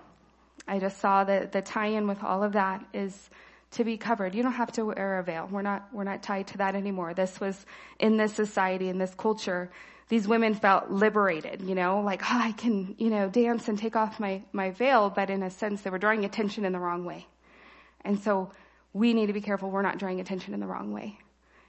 I 0.69 0.79
just 0.79 1.01
saw 1.01 1.25
that 1.25 1.53
the 1.53 1.63
tie-in 1.63 2.07
with 2.07 2.23
all 2.23 2.45
of 2.45 2.53
that 2.53 2.85
is 2.93 3.31
to 3.73 3.85
be 3.85 3.97
covered. 3.97 4.35
You 4.35 4.43
don't 4.43 4.53
have 4.53 4.73
to 4.73 4.85
wear 4.85 5.19
a 5.19 5.23
veil. 5.23 5.49
We're 5.51 5.63
not, 5.63 5.89
we're 5.93 6.05
not 6.05 6.23
tied 6.23 6.49
to 6.49 6.59
that 6.59 6.75
anymore. 6.75 7.15
This 7.15 7.39
was 7.41 7.65
in 7.99 8.17
this 8.17 8.35
society, 8.35 8.89
in 8.89 8.99
this 8.99 9.15
culture, 9.15 9.71
these 10.11 10.27
women 10.27 10.55
felt 10.55 10.91
liberated, 10.91 11.63
you 11.63 11.77
know, 11.77 12.01
like, 12.01 12.21
oh, 12.25 12.39
I 12.39 12.51
can, 12.51 12.97
you 12.99 13.11
know, 13.11 13.29
dance 13.29 13.69
and 13.69 13.79
take 13.79 13.95
off 13.95 14.19
my, 14.19 14.43
my 14.53 14.73
veil, 14.73 15.09
but 15.09 15.31
in 15.31 15.45
a 15.45 15.51
sense 15.51 15.83
they 15.83 15.91
were 15.91 16.01
drawing 16.01 16.25
attention 16.25 16.65
in 16.65 16.73
the 16.73 16.81
wrong 16.81 17.05
way. 17.05 17.29
And 18.05 18.19
so 18.19 18.51
we 18.93 19.15
need 19.15 19.27
to 19.27 19.33
be 19.33 19.41
careful 19.41 19.71
we're 19.71 19.83
not 19.83 19.99
drawing 19.99 20.19
attention 20.19 20.53
in 20.53 20.59
the 20.59 20.67
wrong 20.67 20.93
way. 20.93 21.17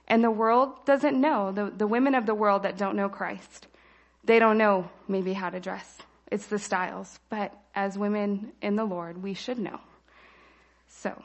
And 0.08 0.24
the 0.24 0.30
world 0.30 0.84
doesn't 0.84 1.20
know, 1.20 1.52
the, 1.52 1.70
the 1.70 1.86
women 1.86 2.16
of 2.16 2.26
the 2.26 2.34
world 2.34 2.64
that 2.64 2.76
don't 2.76 2.96
know 2.96 3.08
Christ, 3.08 3.68
they 4.24 4.40
don't 4.40 4.58
know 4.58 4.90
maybe 5.06 5.32
how 5.32 5.50
to 5.50 5.60
dress. 5.60 5.98
It's 6.32 6.46
the 6.46 6.58
styles. 6.58 7.20
But 7.28 7.56
as 7.76 7.96
women 7.96 8.52
in 8.60 8.74
the 8.74 8.84
Lord, 8.84 9.22
we 9.22 9.34
should 9.34 9.58
know. 9.58 9.78
So, 10.88 11.22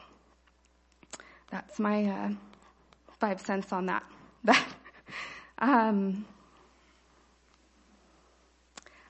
that's 1.50 1.80
my 1.80 2.06
uh, 2.06 2.30
five 3.20 3.42
cents 3.42 3.72
on 3.72 3.86
that. 3.88 4.04
Um, 5.60 6.26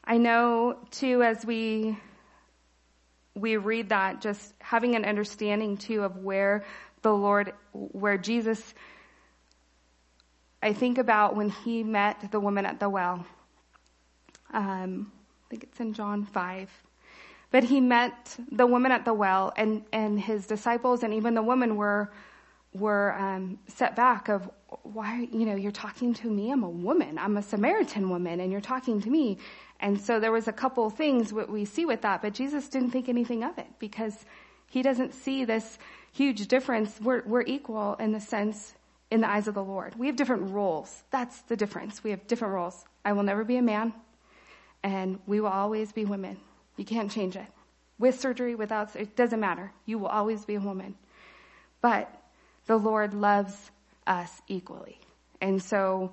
I 0.04 0.18
know 0.18 0.78
too, 0.92 1.22
as 1.22 1.46
we 1.46 1.98
we 3.36 3.58
read 3.58 3.90
that, 3.90 4.22
just 4.22 4.54
having 4.60 4.96
an 4.96 5.06
understanding 5.06 5.78
too 5.78 6.04
of 6.04 6.18
where 6.18 6.64
the 7.02 7.14
Lord, 7.14 7.54
where 7.74 8.18
Jesus. 8.18 8.74
I 10.64 10.74
think 10.74 10.98
about 10.98 11.36
when 11.36 11.50
he 11.50 11.84
met 11.84 12.32
the 12.32 12.40
woman 12.40 12.66
at 12.66 12.80
the 12.80 12.90
well. 12.90 13.26
Um, 14.52 15.12
I 15.46 15.50
think 15.50 15.64
it's 15.64 15.80
in 15.80 15.94
John 15.94 16.26
five. 16.26 16.72
But 17.50 17.64
he 17.64 17.80
met 17.80 18.38
the 18.52 18.68
woman 18.68 18.92
at 18.92 19.06
the 19.06 19.14
well, 19.14 19.54
and 19.56 19.84
and 19.94 20.20
his 20.20 20.48
disciples, 20.48 21.04
and 21.04 21.14
even 21.14 21.34
the 21.34 21.44
woman 21.44 21.76
were 21.76 22.12
were 22.74 23.14
um, 23.14 23.60
set 23.68 23.96
back 23.96 24.30
of 24.30 24.50
why 24.84 25.28
you 25.32 25.46
know 25.46 25.56
you're 25.56 25.72
talking 25.72 26.14
to 26.16 26.30
me? 26.30 26.52
I'm 26.52 26.64
a 26.64 26.70
woman. 26.70 27.18
I'm 27.18 27.38
a 27.38 27.42
samaritan 27.42 28.10
woman 28.10 28.40
and 28.40 28.52
you're 28.52 28.62
talking 28.62 29.02
to 29.02 29.10
me. 29.10 29.38
And 29.80 30.00
so 30.00 30.20
there 30.20 30.32
was 30.32 30.48
a 30.48 30.54
couple 30.54 30.90
things 30.90 31.32
what 31.32 31.50
we 31.50 31.64
see 31.66 31.86
with 31.86 32.02
that 32.02 32.22
but 32.22 32.34
jesus 32.34 32.68
didn't 32.68 32.92
think 32.92 33.08
anything 33.10 33.44
of 33.44 33.58
it 33.58 33.68
because 33.80 34.26
he 34.70 34.82
doesn't 34.82 35.14
see 35.14 35.46
this 35.46 35.78
huge 36.12 36.48
difference. 36.48 37.00
We're, 37.00 37.24
we're 37.26 37.44
equal 37.44 37.94
in 37.96 38.12
the 38.12 38.20
sense 38.20 38.74
in 39.12 39.22
the 39.22 39.30
eyes 39.30 39.48
of 39.48 39.54
the 39.54 39.64
lord. 39.64 39.96
We 39.96 40.08
have 40.08 40.18
different 40.18 40.52
roles. 40.52 41.04
That's 41.12 41.42
the 41.44 41.56
difference. 41.56 42.04
We 42.04 42.10
have 42.10 42.28
different 42.28 42.54
roles. 42.54 42.84
I 43.06 43.14
will 43.14 43.24
never 43.24 43.46
be 43.46 43.58
a 43.58 43.62
man 43.62 43.94
and 44.84 45.20
we 45.26 45.40
will 45.40 45.48
always 45.48 45.92
be 45.92 46.06
women 46.06 46.38
you 46.78 46.86
can't 46.86 47.12
change 47.12 47.36
it 47.36 47.48
with 48.00 48.20
surgery 48.20 48.56
without 48.56 48.96
it 48.96 49.16
doesn't 49.16 49.40
matter 49.40 49.72
you 49.86 49.98
will 49.98 50.08
always 50.08 50.46
be 50.46 50.56
a 50.56 50.60
woman 50.60 50.96
but 51.82 52.14
the 52.68 52.78
Lord 52.78 53.14
loves 53.14 53.72
us 54.06 54.30
equally. 54.48 55.00
And 55.42 55.62
so, 55.62 56.12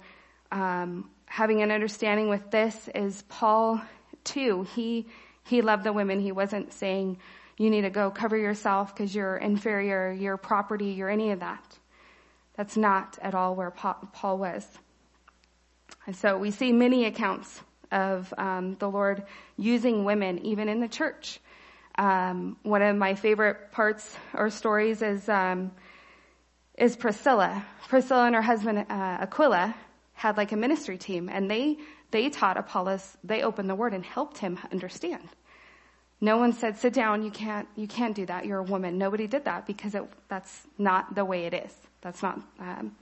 um, 0.50 1.10
having 1.26 1.62
an 1.62 1.70
understanding 1.70 2.28
with 2.28 2.50
this 2.50 2.88
is 2.94 3.22
Paul 3.28 3.80
too. 4.22 4.66
He, 4.74 5.06
he 5.44 5.62
loved 5.62 5.84
the 5.84 5.92
women. 5.92 6.20
He 6.20 6.32
wasn't 6.32 6.72
saying, 6.72 7.18
you 7.56 7.70
need 7.70 7.82
to 7.82 7.90
go 7.90 8.10
cover 8.10 8.36
yourself 8.36 8.94
because 8.94 9.14
you're 9.14 9.36
inferior, 9.36 10.12
you're 10.12 10.36
property, 10.36 10.86
you're 10.86 11.10
any 11.10 11.30
of 11.30 11.40
that. 11.40 11.78
That's 12.56 12.76
not 12.76 13.18
at 13.20 13.34
all 13.34 13.54
where 13.54 13.70
Paul 13.70 14.38
was. 14.38 14.66
And 16.06 16.14
so 16.14 16.36
we 16.38 16.50
see 16.50 16.72
many 16.72 17.04
accounts 17.04 17.62
of 17.92 18.32
um, 18.36 18.74
the 18.74 18.88
Lord 18.88 19.24
using 19.56 20.04
women, 20.04 20.44
even 20.44 20.68
in 20.68 20.80
the 20.80 20.88
church. 20.88 21.40
Um, 21.96 22.56
one 22.62 22.82
of 22.82 22.96
my 22.96 23.14
favorite 23.14 23.70
parts 23.70 24.16
or 24.34 24.50
stories 24.50 25.00
is 25.02 25.28
um, 25.28 25.70
is 26.76 26.96
Priscilla. 26.96 27.64
Priscilla 27.88 28.26
and 28.26 28.34
her 28.34 28.42
husband 28.42 28.78
uh, 28.78 28.84
Aquila 28.90 29.74
had 30.14 30.36
like 30.36 30.52
a 30.52 30.56
ministry 30.56 30.98
team, 30.98 31.28
and 31.28 31.50
they 31.50 31.78
they 32.10 32.30
taught 32.30 32.56
Apollos. 32.56 33.16
They 33.22 33.42
opened 33.42 33.68
the 33.68 33.74
Word 33.74 33.92
and 33.92 34.04
helped 34.04 34.38
him 34.38 34.58
understand. 34.72 35.28
No 36.20 36.38
one 36.38 36.52
said, 36.52 36.78
"Sit 36.78 36.94
down. 36.94 37.22
You 37.22 37.30
can't. 37.30 37.68
You 37.76 37.86
can't 37.86 38.14
do 38.14 38.26
that. 38.26 38.46
You're 38.46 38.60
a 38.60 38.64
woman." 38.64 38.98
Nobody 38.98 39.26
did 39.26 39.44
that 39.44 39.66
because 39.66 39.94
it, 39.94 40.04
that's 40.28 40.66
not 40.78 41.14
the 41.14 41.24
way 41.24 41.44
it 41.44 41.54
is. 41.54 41.72
That's 42.00 42.22
not. 42.22 42.40
Um, 42.58 42.96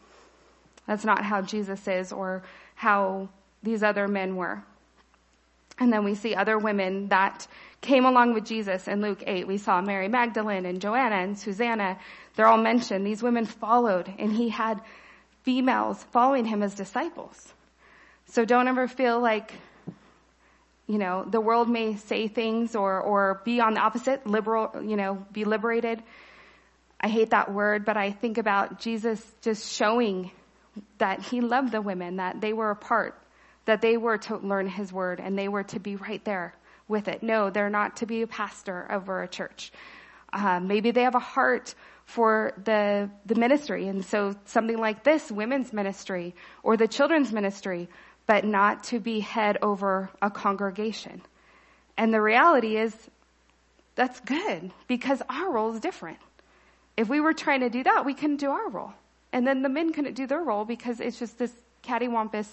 that's 0.87 1.05
not 1.05 1.25
how 1.25 1.43
Jesus 1.43 1.87
is, 1.87 2.13
or 2.13 2.43
how 2.75 3.29
these 3.63 3.83
other 3.83 4.09
men 4.09 4.37
were. 4.37 4.65
And 5.83 5.93
then 5.93 6.05
we 6.05 6.15
see 6.15 6.37
other 6.37 6.59
women 6.59 7.09
that 7.09 7.49
came 7.81 8.05
along 8.05 8.35
with 8.35 8.45
Jesus 8.45 8.87
in 8.87 9.01
Luke 9.01 9.25
8. 9.27 9.49
We 9.49 9.59
saw 9.59 9.81
Mary 9.81 10.07
Magdalene 10.07 10.65
and 10.65 10.81
Joanna 10.81 11.17
and 11.17 11.37
Susanna. 11.37 11.99
They're 12.37 12.47
all 12.47 12.57
mentioned. 12.57 13.05
These 13.05 13.21
women 13.21 13.47
followed 13.47 14.09
and 14.17 14.33
he 14.33 14.49
had 14.49 14.81
females 15.43 16.01
following 16.13 16.45
him 16.45 16.63
as 16.63 16.77
disciples. 16.77 17.53
So 18.27 18.45
don't 18.45 18.69
ever 18.69 18.87
feel 18.87 19.19
like, 19.19 19.53
you 20.87 20.99
know, 20.99 21.25
the 21.29 21.41
world 21.41 21.69
may 21.69 21.97
say 21.97 22.29
things 22.29 22.77
or, 22.77 23.01
or 23.01 23.43
be 23.45 23.59
on 23.59 23.75
the 23.75 23.81
opposite, 23.81 24.25
liberal, 24.25 24.71
you 24.85 24.95
know, 24.95 25.27
be 25.33 25.45
liberated. 25.45 26.01
I 27.01 27.09
hate 27.09 27.31
that 27.31 27.53
word, 27.53 27.85
but 27.85 27.97
I 27.97 28.13
think 28.13 28.39
about 28.39 28.79
Jesus 28.79 29.21
just 29.41 29.73
showing 29.73 30.31
that 30.99 31.23
he 31.23 31.41
loved 31.41 31.73
the 31.73 31.83
women, 31.83 32.17
that 32.17 32.41
they 32.41 32.53
were 32.53 32.71
a 32.71 32.77
part, 32.77 33.21
that 33.65 33.81
they 33.81 33.97
were 33.97 34.19
to 34.19 34.37
learn 34.39 34.67
his 34.67 34.93
word 34.93 35.21
and 35.21 35.39
they 35.39 35.49
were 35.49 35.63
to 35.65 35.79
be 35.79 35.97
right 35.97 36.25
there 36.25 36.55
with 36.89 37.09
it. 37.09 37.23
No, 37.23 37.51
they're 37.51 37.71
not 37.71 37.97
to 37.99 38.07
be 38.07 38.23
a 38.23 38.27
pastor 38.27 38.91
over 38.91 39.23
a 39.23 39.29
church. 39.29 39.73
Uh, 40.33 40.61
maybe 40.61 40.91
they 40.91 41.03
have 41.03 41.15
a 41.15 41.21
heart 41.21 41.75
for 42.05 42.53
the 42.65 43.09
the 43.27 43.35
ministry, 43.35 43.87
and 43.87 44.05
so 44.05 44.35
something 44.45 44.77
like 44.77 45.05
this, 45.05 45.31
women's 45.31 45.73
ministry 45.73 46.35
or 46.63 46.77
the 46.77 46.89
children's 46.89 47.33
ministry, 47.33 47.89
but 48.27 48.45
not 48.45 48.85
to 48.85 48.99
be 48.99 49.21
head 49.21 49.59
over 49.63 50.11
a 50.21 50.31
congregation. 50.31 51.23
And 51.97 52.13
the 52.13 52.21
reality 52.21 52.77
is, 52.77 52.95
that's 53.95 54.21
good 54.21 54.73
because 54.89 55.23
our 55.29 55.51
role 55.51 55.73
is 55.75 55.81
different. 55.81 56.19
If 56.97 57.09
we 57.09 57.21
were 57.21 57.35
trying 57.35 57.61
to 57.61 57.71
do 57.71 57.83
that, 57.85 58.05
we 58.05 58.15
couldn't 58.15 58.39
do 58.39 58.51
our 58.51 58.69
role. 58.69 58.93
And 59.33 59.47
then 59.47 59.63
the 59.63 59.69
men 59.69 59.93
couldn't 59.93 60.15
do 60.15 60.27
their 60.27 60.43
role 60.43 60.65
because 60.65 61.01
it's 61.01 61.19
just 61.19 61.39
this 61.39 61.53
cattywampus, 61.83 62.49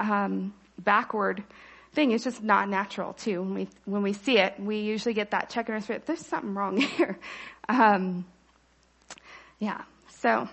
um, 0.00 0.54
backward 0.78 1.44
thing. 1.92 2.12
It's 2.12 2.24
just 2.24 2.42
not 2.42 2.68
natural 2.68 3.12
too. 3.12 3.42
When 3.42 3.54
we, 3.54 3.68
when 3.84 4.02
we 4.02 4.12
see 4.12 4.38
it, 4.38 4.58
we 4.58 4.80
usually 4.80 5.14
get 5.14 5.30
that 5.32 5.50
check 5.50 5.68
in 5.68 5.74
our 5.74 5.80
spirit. 5.80 6.06
There's 6.06 6.24
something 6.24 6.54
wrong 6.54 6.76
here. 6.80 7.18
Um, 7.68 8.24
yeah. 9.58 9.82
So, 10.08 10.48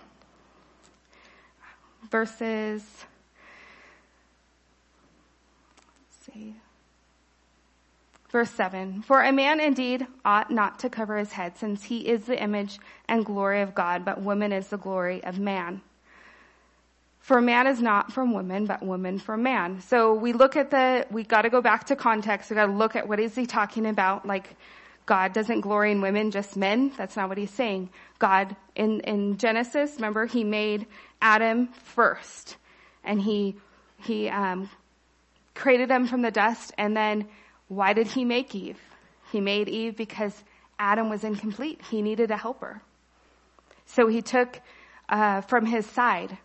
verses, 2.10 2.84
see. 6.26 6.56
Verse 8.30 8.52
7 8.52 9.02
For 9.04 9.24
a 9.24 9.32
man 9.32 9.60
indeed 9.60 10.06
ought 10.26 10.52
not 10.52 10.80
to 10.80 10.90
cover 10.90 11.18
his 11.18 11.32
head, 11.32 11.58
since 11.58 11.84
he 11.84 12.08
is 12.08 12.26
the 12.26 12.42
image 12.42 12.80
and 13.08 13.26
glory 13.26 13.62
of 13.62 13.74
God, 13.74 14.04
but 14.04 14.22
woman 14.22 14.52
is 14.52 14.68
the 14.68 14.78
glory 14.78 15.24
of 15.24 15.40
man. 15.40 15.82
For 17.28 17.42
man 17.42 17.68
is 17.68 17.82
not 17.82 18.14
from 18.14 18.32
woman, 18.32 18.68
but 18.68 18.82
woman 18.82 19.20
from 19.20 19.44
man. 19.44 19.82
So 19.82 20.14
we 20.14 20.32
look 20.32 20.56
at 20.56 20.72
the, 20.72 21.06
we 21.12 21.24
gotta 21.24 21.50
go 21.50 21.62
back 21.62 21.88
to 21.88 21.96
context. 21.98 22.50
We 22.50 22.56
gotta 22.56 22.72
look 22.72 22.96
at 22.96 23.06
what 23.06 23.20
is 23.20 23.36
he 23.36 23.46
talking 23.46 23.86
about. 23.86 24.26
Like, 24.26 24.56
God 25.06 25.34
doesn't 25.34 25.60
glory 25.60 25.92
in 25.92 26.00
women, 26.00 26.32
just 26.32 26.56
men. 26.56 26.94
That's 26.96 27.18
not 27.18 27.28
what 27.28 27.38
he's 27.38 27.52
saying. 27.52 27.90
God, 28.18 28.56
in, 28.78 29.02
in 29.02 29.38
Genesis, 29.38 29.96
remember, 29.98 30.26
he 30.26 30.46
made 30.46 30.88
Adam 31.22 31.68
first. 31.68 32.56
And 33.04 33.22
he, 33.22 33.58
he, 33.98 34.30
um, 34.30 34.70
created 35.54 35.90
them 35.90 36.08
from 36.08 36.22
the 36.22 36.32
dust 36.32 36.74
and 36.78 36.96
then 36.96 37.28
why 37.68 37.92
did 37.92 38.08
he 38.08 38.24
make 38.24 38.56
Eve? 38.56 38.80
He 39.34 39.42
made 39.42 39.68
Eve 39.68 39.98
because 39.98 40.34
Adam 40.80 41.10
was 41.10 41.26
incomplete. 41.26 41.82
He 41.92 42.02
needed 42.02 42.32
a 42.32 42.38
helper. 42.38 42.82
So 43.86 44.08
he 44.08 44.22
took 44.22 44.62
uh, 45.10 45.42
from 45.42 45.66
his 45.66 45.86
side. 45.86 46.38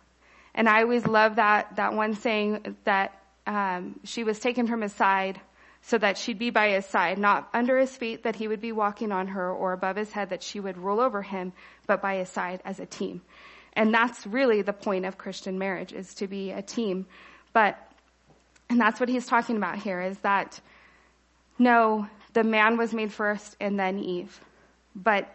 And 0.55 0.69
I 0.69 0.81
always 0.83 1.05
love 1.05 1.37
that, 1.37 1.75
that 1.75 1.93
one 1.93 2.15
saying 2.15 2.77
that 2.83 3.19
um, 3.47 3.99
she 4.03 4.23
was 4.23 4.39
taken 4.39 4.67
from 4.67 4.81
his 4.81 4.93
side 4.93 5.39
so 5.81 5.97
that 5.97 6.17
she'd 6.17 6.39
be 6.39 6.49
by 6.49 6.69
his 6.69 6.85
side, 6.85 7.17
not 7.17 7.49
under 7.53 7.77
his 7.77 7.95
feet 7.95 8.23
that 8.23 8.35
he 8.35 8.47
would 8.47 8.61
be 8.61 8.71
walking 8.71 9.11
on 9.11 9.27
her 9.27 9.51
or 9.51 9.73
above 9.73 9.97
his 9.97 10.11
head 10.11 10.29
that 10.29 10.41
she 10.41 10.59
would 10.59 10.77
rule 10.77 10.99
over 10.99 11.21
him, 11.21 11.51
but 11.87 12.01
by 12.01 12.15
his 12.15 12.29
side 12.29 12.61
as 12.63 12.79
a 12.79 12.85
team. 12.85 13.21
And 13.73 13.93
that's 13.93 14.25
really 14.25 14.61
the 14.61 14.73
point 14.73 15.05
of 15.05 15.17
Christian 15.17 15.57
marriage 15.57 15.91
is 15.91 16.13
to 16.15 16.27
be 16.27 16.51
a 16.51 16.61
team. 16.61 17.05
But, 17.51 17.77
and 18.69 18.79
that's 18.79 18.99
what 18.99 19.09
he's 19.09 19.25
talking 19.25 19.57
about 19.57 19.77
here 19.77 20.01
is 20.01 20.17
that 20.19 20.61
no, 21.59 22.07
the 22.33 22.43
man 22.43 22.77
was 22.77 22.93
made 22.93 23.11
first 23.11 23.55
and 23.59 23.79
then 23.79 23.99
Eve. 23.99 24.39
But 24.95 25.27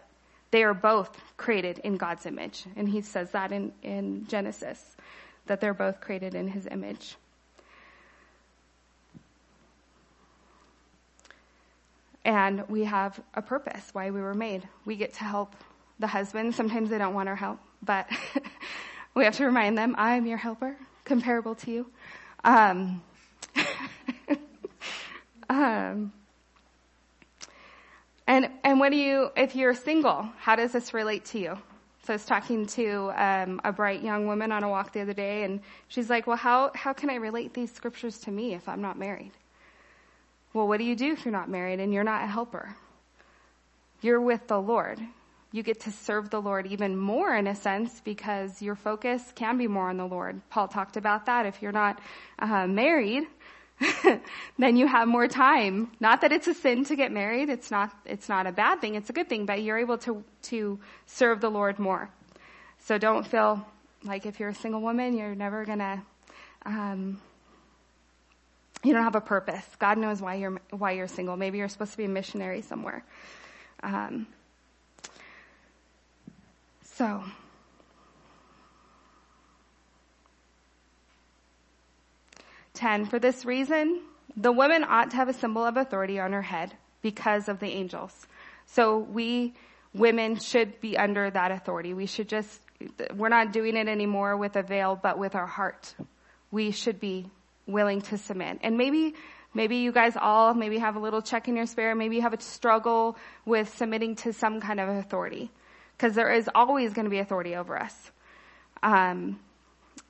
they 0.50 0.64
are 0.64 0.74
both 0.74 1.20
created 1.36 1.78
in 1.80 1.96
God's 1.96 2.26
image. 2.26 2.64
And 2.76 2.88
he 2.88 3.00
says 3.00 3.30
that 3.32 3.52
in, 3.52 3.72
in 3.82 4.26
Genesis, 4.26 4.96
that 5.46 5.60
they're 5.60 5.74
both 5.74 6.00
created 6.00 6.34
in 6.34 6.48
his 6.48 6.66
image. 6.66 7.16
And 12.24 12.68
we 12.68 12.84
have 12.84 13.18
a 13.34 13.42
purpose 13.42 13.88
why 13.92 14.10
we 14.10 14.20
were 14.20 14.34
made. 14.34 14.68
We 14.84 14.96
get 14.96 15.14
to 15.14 15.24
help 15.24 15.54
the 15.98 16.06
husband. 16.06 16.54
Sometimes 16.54 16.90
they 16.90 16.98
don't 16.98 17.14
want 17.14 17.28
our 17.28 17.36
help, 17.36 17.58
but 17.82 18.06
we 19.14 19.24
have 19.24 19.36
to 19.36 19.46
remind 19.46 19.78
them, 19.78 19.94
I'm 19.96 20.26
your 20.26 20.36
helper, 20.36 20.76
comparable 21.04 21.54
to 21.56 21.70
you. 21.70 21.86
Um, 22.44 23.02
um, 25.48 26.12
and 28.28 28.50
and 28.62 28.78
what 28.78 28.92
do 28.92 28.96
you 28.96 29.30
if 29.36 29.56
you're 29.56 29.74
single? 29.74 30.28
How 30.38 30.54
does 30.54 30.72
this 30.72 30.94
relate 30.94 31.24
to 31.26 31.40
you? 31.40 31.58
So 32.04 32.12
I 32.12 32.16
was 32.16 32.24
talking 32.24 32.66
to 32.66 33.10
um, 33.16 33.60
a 33.64 33.72
bright 33.72 34.02
young 34.02 34.26
woman 34.26 34.52
on 34.52 34.62
a 34.62 34.68
walk 34.68 34.92
the 34.92 35.00
other 35.00 35.12
day, 35.14 35.42
and 35.42 35.60
she's 35.88 36.08
like, 36.08 36.26
"Well, 36.26 36.36
how 36.36 36.70
how 36.74 36.92
can 36.92 37.10
I 37.10 37.16
relate 37.16 37.54
these 37.54 37.72
scriptures 37.72 38.18
to 38.20 38.30
me 38.30 38.54
if 38.54 38.68
I'm 38.68 38.82
not 38.82 38.98
married?" 38.98 39.32
Well, 40.52 40.68
what 40.68 40.78
do 40.78 40.84
you 40.84 40.94
do 40.94 41.12
if 41.12 41.24
you're 41.24 41.32
not 41.32 41.48
married 41.48 41.80
and 41.80 41.92
you're 41.92 42.04
not 42.04 42.22
a 42.22 42.26
helper? 42.26 42.76
You're 44.02 44.20
with 44.20 44.46
the 44.46 44.60
Lord. 44.60 45.00
You 45.50 45.62
get 45.62 45.80
to 45.80 45.90
serve 45.90 46.28
the 46.28 46.40
Lord 46.40 46.66
even 46.66 46.96
more 46.96 47.34
in 47.34 47.46
a 47.46 47.54
sense 47.54 48.00
because 48.04 48.60
your 48.60 48.74
focus 48.74 49.32
can 49.34 49.56
be 49.56 49.66
more 49.66 49.88
on 49.88 49.96
the 49.96 50.06
Lord. 50.06 50.40
Paul 50.50 50.68
talked 50.68 50.98
about 50.98 51.26
that. 51.26 51.46
If 51.46 51.62
you're 51.62 51.72
not 51.72 52.00
uh, 52.38 52.66
married, 52.66 53.24
then 54.58 54.76
you 54.76 54.86
have 54.86 55.08
more 55.08 55.28
time. 55.28 55.90
Not 56.00 56.20
that 56.22 56.32
it's 56.32 56.46
a 56.46 56.54
sin 56.54 56.84
to 56.84 56.96
get 56.96 57.12
married. 57.12 57.48
It's 57.48 57.70
not, 57.70 57.90
it's 58.04 58.28
not 58.28 58.46
a 58.46 58.52
bad 58.52 58.80
thing. 58.80 58.94
It's 58.94 59.10
a 59.10 59.12
good 59.12 59.28
thing, 59.28 59.46
but 59.46 59.62
you're 59.62 59.78
able 59.78 59.98
to, 59.98 60.24
to 60.42 60.78
serve 61.06 61.40
the 61.40 61.50
Lord 61.50 61.78
more. 61.78 62.10
So 62.80 62.98
don't 62.98 63.26
feel 63.26 63.66
like 64.04 64.26
if 64.26 64.40
you're 64.40 64.50
a 64.50 64.54
single 64.54 64.80
woman, 64.80 65.16
you're 65.16 65.34
never 65.34 65.64
gonna, 65.64 66.02
um, 66.64 67.20
you 68.84 68.92
don't 68.92 69.04
have 69.04 69.16
a 69.16 69.20
purpose. 69.20 69.64
God 69.78 69.98
knows 69.98 70.20
why 70.20 70.36
you're, 70.36 70.60
why 70.70 70.92
you're 70.92 71.08
single. 71.08 71.36
Maybe 71.36 71.58
you're 71.58 71.68
supposed 71.68 71.92
to 71.92 71.98
be 71.98 72.04
a 72.04 72.08
missionary 72.08 72.62
somewhere. 72.62 73.04
Um, 73.82 74.26
so, 76.84 77.22
10. 82.78 83.06
For 83.06 83.18
this 83.18 83.44
reason, 83.44 84.00
the 84.36 84.52
woman 84.52 84.84
ought 84.84 85.10
to 85.10 85.16
have 85.16 85.28
a 85.28 85.32
symbol 85.32 85.64
of 85.64 85.76
authority 85.76 86.18
on 86.18 86.32
her 86.32 86.42
head 86.42 86.74
because 87.02 87.48
of 87.48 87.58
the 87.60 87.66
angels. 87.66 88.26
So 88.66 88.98
we 88.98 89.54
women 89.94 90.36
should 90.36 90.80
be 90.80 90.96
under 90.96 91.30
that 91.30 91.50
authority. 91.50 91.94
We 91.94 92.06
should 92.06 92.28
just, 92.28 92.60
we're 93.14 93.28
not 93.28 93.52
doing 93.52 93.76
it 93.76 93.88
anymore 93.88 94.36
with 94.36 94.56
a 94.56 94.62
veil, 94.62 94.98
but 95.00 95.18
with 95.18 95.34
our 95.34 95.46
heart. 95.46 95.94
We 96.50 96.70
should 96.70 97.00
be 97.00 97.30
willing 97.66 98.02
to 98.02 98.18
submit. 98.18 98.60
And 98.62 98.78
maybe, 98.78 99.14
maybe 99.54 99.76
you 99.76 99.92
guys 99.92 100.16
all 100.16 100.54
maybe 100.54 100.78
have 100.78 100.96
a 100.96 101.00
little 101.00 101.22
check 101.22 101.48
in 101.48 101.56
your 101.56 101.66
spirit. 101.66 101.96
Maybe 101.96 102.16
you 102.16 102.22
have 102.22 102.32
a 102.32 102.40
struggle 102.40 103.16
with 103.44 103.74
submitting 103.76 104.16
to 104.16 104.32
some 104.32 104.60
kind 104.60 104.78
of 104.80 104.88
authority. 104.88 105.50
Cause 105.98 106.14
there 106.14 106.32
is 106.32 106.48
always 106.54 106.92
going 106.92 107.06
to 107.06 107.10
be 107.10 107.18
authority 107.18 107.56
over 107.56 107.76
us. 107.76 108.12
Um, 108.84 109.40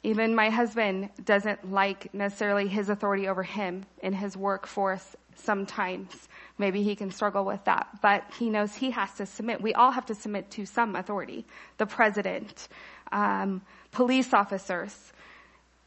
even 0.02 0.34
my 0.34 0.48
husband 0.50 1.11
doesn't 1.24 1.72
like 1.72 2.12
necessarily 2.14 2.68
his 2.68 2.88
authority 2.88 3.28
over 3.28 3.42
him 3.42 3.84
in 4.02 4.12
his 4.12 4.37
workforce 4.37 5.16
sometimes. 5.34 6.28
Maybe 6.56 6.82
he 6.82 6.96
can 6.96 7.11
struggle 7.11 7.44
with 7.44 7.64
that, 7.64 7.88
but 8.00 8.24
he 8.38 8.50
knows 8.50 8.74
he 8.74 8.90
has 8.92 9.12
to 9.14 9.26
submit. 9.26 9.61
We 9.61 9.74
all 9.74 9.90
have 9.90 10.06
to 10.06 10.14
submit 10.14 10.50
to 10.52 10.66
some 10.66 10.96
authority. 10.96 11.46
The 11.78 11.87
president, 11.87 12.68
um, 13.12 13.62
police 13.92 14.32
officers. 14.32 15.12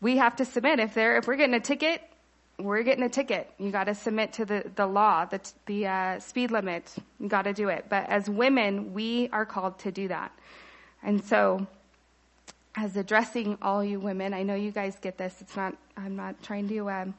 We 0.02 0.18
have 0.18 0.36
to 0.38 0.46
submit. 0.46 0.80
If 0.80 0.94
they're, 0.94 1.18
if 1.18 1.28
we're 1.28 1.36
getting 1.36 1.56
a 1.56 1.60
ticket, 1.60 2.02
we're 2.60 2.84
getting 2.84 3.04
a 3.04 3.10
ticket. 3.10 3.50
You 3.58 3.72
got 3.72 3.86
to 3.86 3.96
submit 3.96 4.34
to 4.34 4.46
the 4.46 4.72
the 4.76 4.86
law, 4.86 5.26
the 5.26 5.40
the 5.66 5.88
uh, 5.88 6.20
speed 6.20 6.52
limit. 6.52 6.94
You 7.20 7.28
got 7.28 7.44
to 7.44 7.54
do 7.54 7.70
it. 7.70 7.86
But 7.90 8.10
as 8.10 8.30
women, 8.30 8.94
we 8.94 9.30
are 9.32 9.46
called 9.46 9.80
to 9.80 9.92
do 9.92 10.08
that, 10.10 10.32
and 11.04 11.24
so 11.24 11.68
as 12.76 12.96
addressing 12.96 13.58
all 13.62 13.84
you 13.84 14.00
women. 14.00 14.34
I 14.34 14.44
know 14.44 14.56
you 14.56 14.72
guys 14.72 14.98
get 15.02 15.18
this. 15.18 15.36
It's 15.42 15.56
not, 15.56 15.76
I'm 15.98 16.16
not 16.16 16.42
trying 16.44 16.68
to, 16.70 16.90
um, 16.90 17.14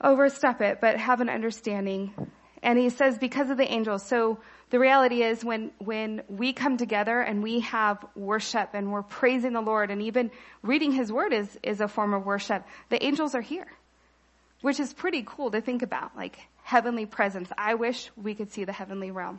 overstep 0.00 0.60
it, 0.60 0.80
but 0.80 0.98
have 0.98 1.20
an 1.20 1.28
understanding. 1.28 2.12
And 2.62 2.78
he 2.78 2.90
says 2.90 3.18
because 3.18 3.50
of 3.50 3.56
the 3.56 3.70
angels. 3.70 4.06
So 4.06 4.38
the 4.70 4.78
reality 4.78 5.22
is 5.22 5.44
when, 5.44 5.70
when 5.78 6.22
we 6.28 6.52
come 6.52 6.76
together 6.76 7.20
and 7.20 7.42
we 7.42 7.60
have 7.60 8.04
worship 8.14 8.70
and 8.74 8.92
we're 8.92 9.02
praising 9.02 9.52
the 9.52 9.60
Lord 9.60 9.90
and 9.90 10.02
even 10.02 10.30
reading 10.62 10.92
his 10.92 11.12
word 11.12 11.32
is, 11.32 11.58
is 11.62 11.80
a 11.80 11.88
form 11.88 12.14
of 12.14 12.24
worship, 12.24 12.64
the 12.90 13.04
angels 13.04 13.34
are 13.34 13.40
here. 13.40 13.66
Which 14.62 14.80
is 14.80 14.94
pretty 14.94 15.22
cool 15.26 15.50
to 15.50 15.60
think 15.60 15.82
about, 15.82 16.16
like 16.16 16.38
heavenly 16.62 17.04
presence. 17.04 17.50
I 17.58 17.74
wish 17.74 18.10
we 18.16 18.34
could 18.34 18.50
see 18.50 18.64
the 18.64 18.72
heavenly 18.72 19.10
realm. 19.10 19.38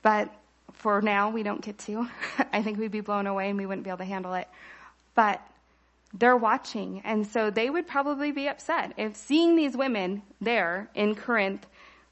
But 0.00 0.32
for 0.72 1.00
now, 1.02 1.30
we 1.30 1.42
don't 1.42 1.60
get 1.60 1.78
to. 1.80 2.08
I 2.52 2.62
think 2.62 2.78
we'd 2.78 2.90
be 2.90 3.00
blown 3.00 3.26
away 3.26 3.48
and 3.48 3.58
we 3.58 3.66
wouldn't 3.66 3.84
be 3.84 3.90
able 3.90 3.98
to 3.98 4.04
handle 4.04 4.34
it. 4.34 4.48
But 5.14 5.40
they're 6.14 6.36
watching. 6.36 7.02
And 7.04 7.26
so 7.26 7.50
they 7.50 7.68
would 7.68 7.86
probably 7.86 8.32
be 8.32 8.48
upset 8.48 8.94
if 8.96 9.16
seeing 9.16 9.56
these 9.56 9.76
women 9.76 10.22
there 10.40 10.88
in 10.94 11.14
Corinth 11.14 11.66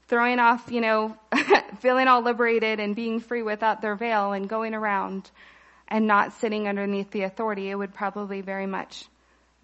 throwing 0.07 0.39
off, 0.39 0.71
you 0.71 0.81
know, 0.81 1.17
feeling 1.79 2.07
all 2.07 2.21
liberated 2.21 2.79
and 2.79 2.95
being 2.95 3.19
free 3.19 3.41
without 3.41 3.81
their 3.81 3.95
veil 3.95 4.33
and 4.33 4.47
going 4.47 4.73
around 4.73 5.29
and 5.87 6.07
not 6.07 6.33
sitting 6.33 6.67
underneath 6.67 7.11
the 7.11 7.23
authority, 7.23 7.69
it 7.69 7.75
would 7.75 7.93
probably 7.93 8.41
very 8.41 8.67
much 8.67 9.05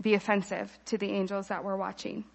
be 0.01 0.15
offensive 0.15 0.77
to 0.85 0.97
the 0.97 1.11
angels 1.11 1.47
that 1.47 1.63
were 1.63 1.77
watching. 1.77 2.25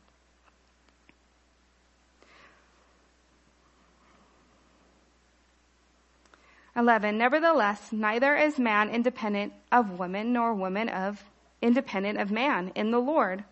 Eleven, 6.79 7.19
nevertheless, 7.19 7.91
neither 7.91 8.37
is 8.37 8.57
man 8.57 8.88
independent 8.88 9.53
of 9.73 9.99
woman, 9.99 10.33
nor 10.33 10.55
woman 10.55 10.88
of 10.88 11.21
independent 11.61 12.21
of 12.21 12.31
man 12.31 12.71
in 12.77 12.93
the 12.93 13.01
Lord. 13.01 13.43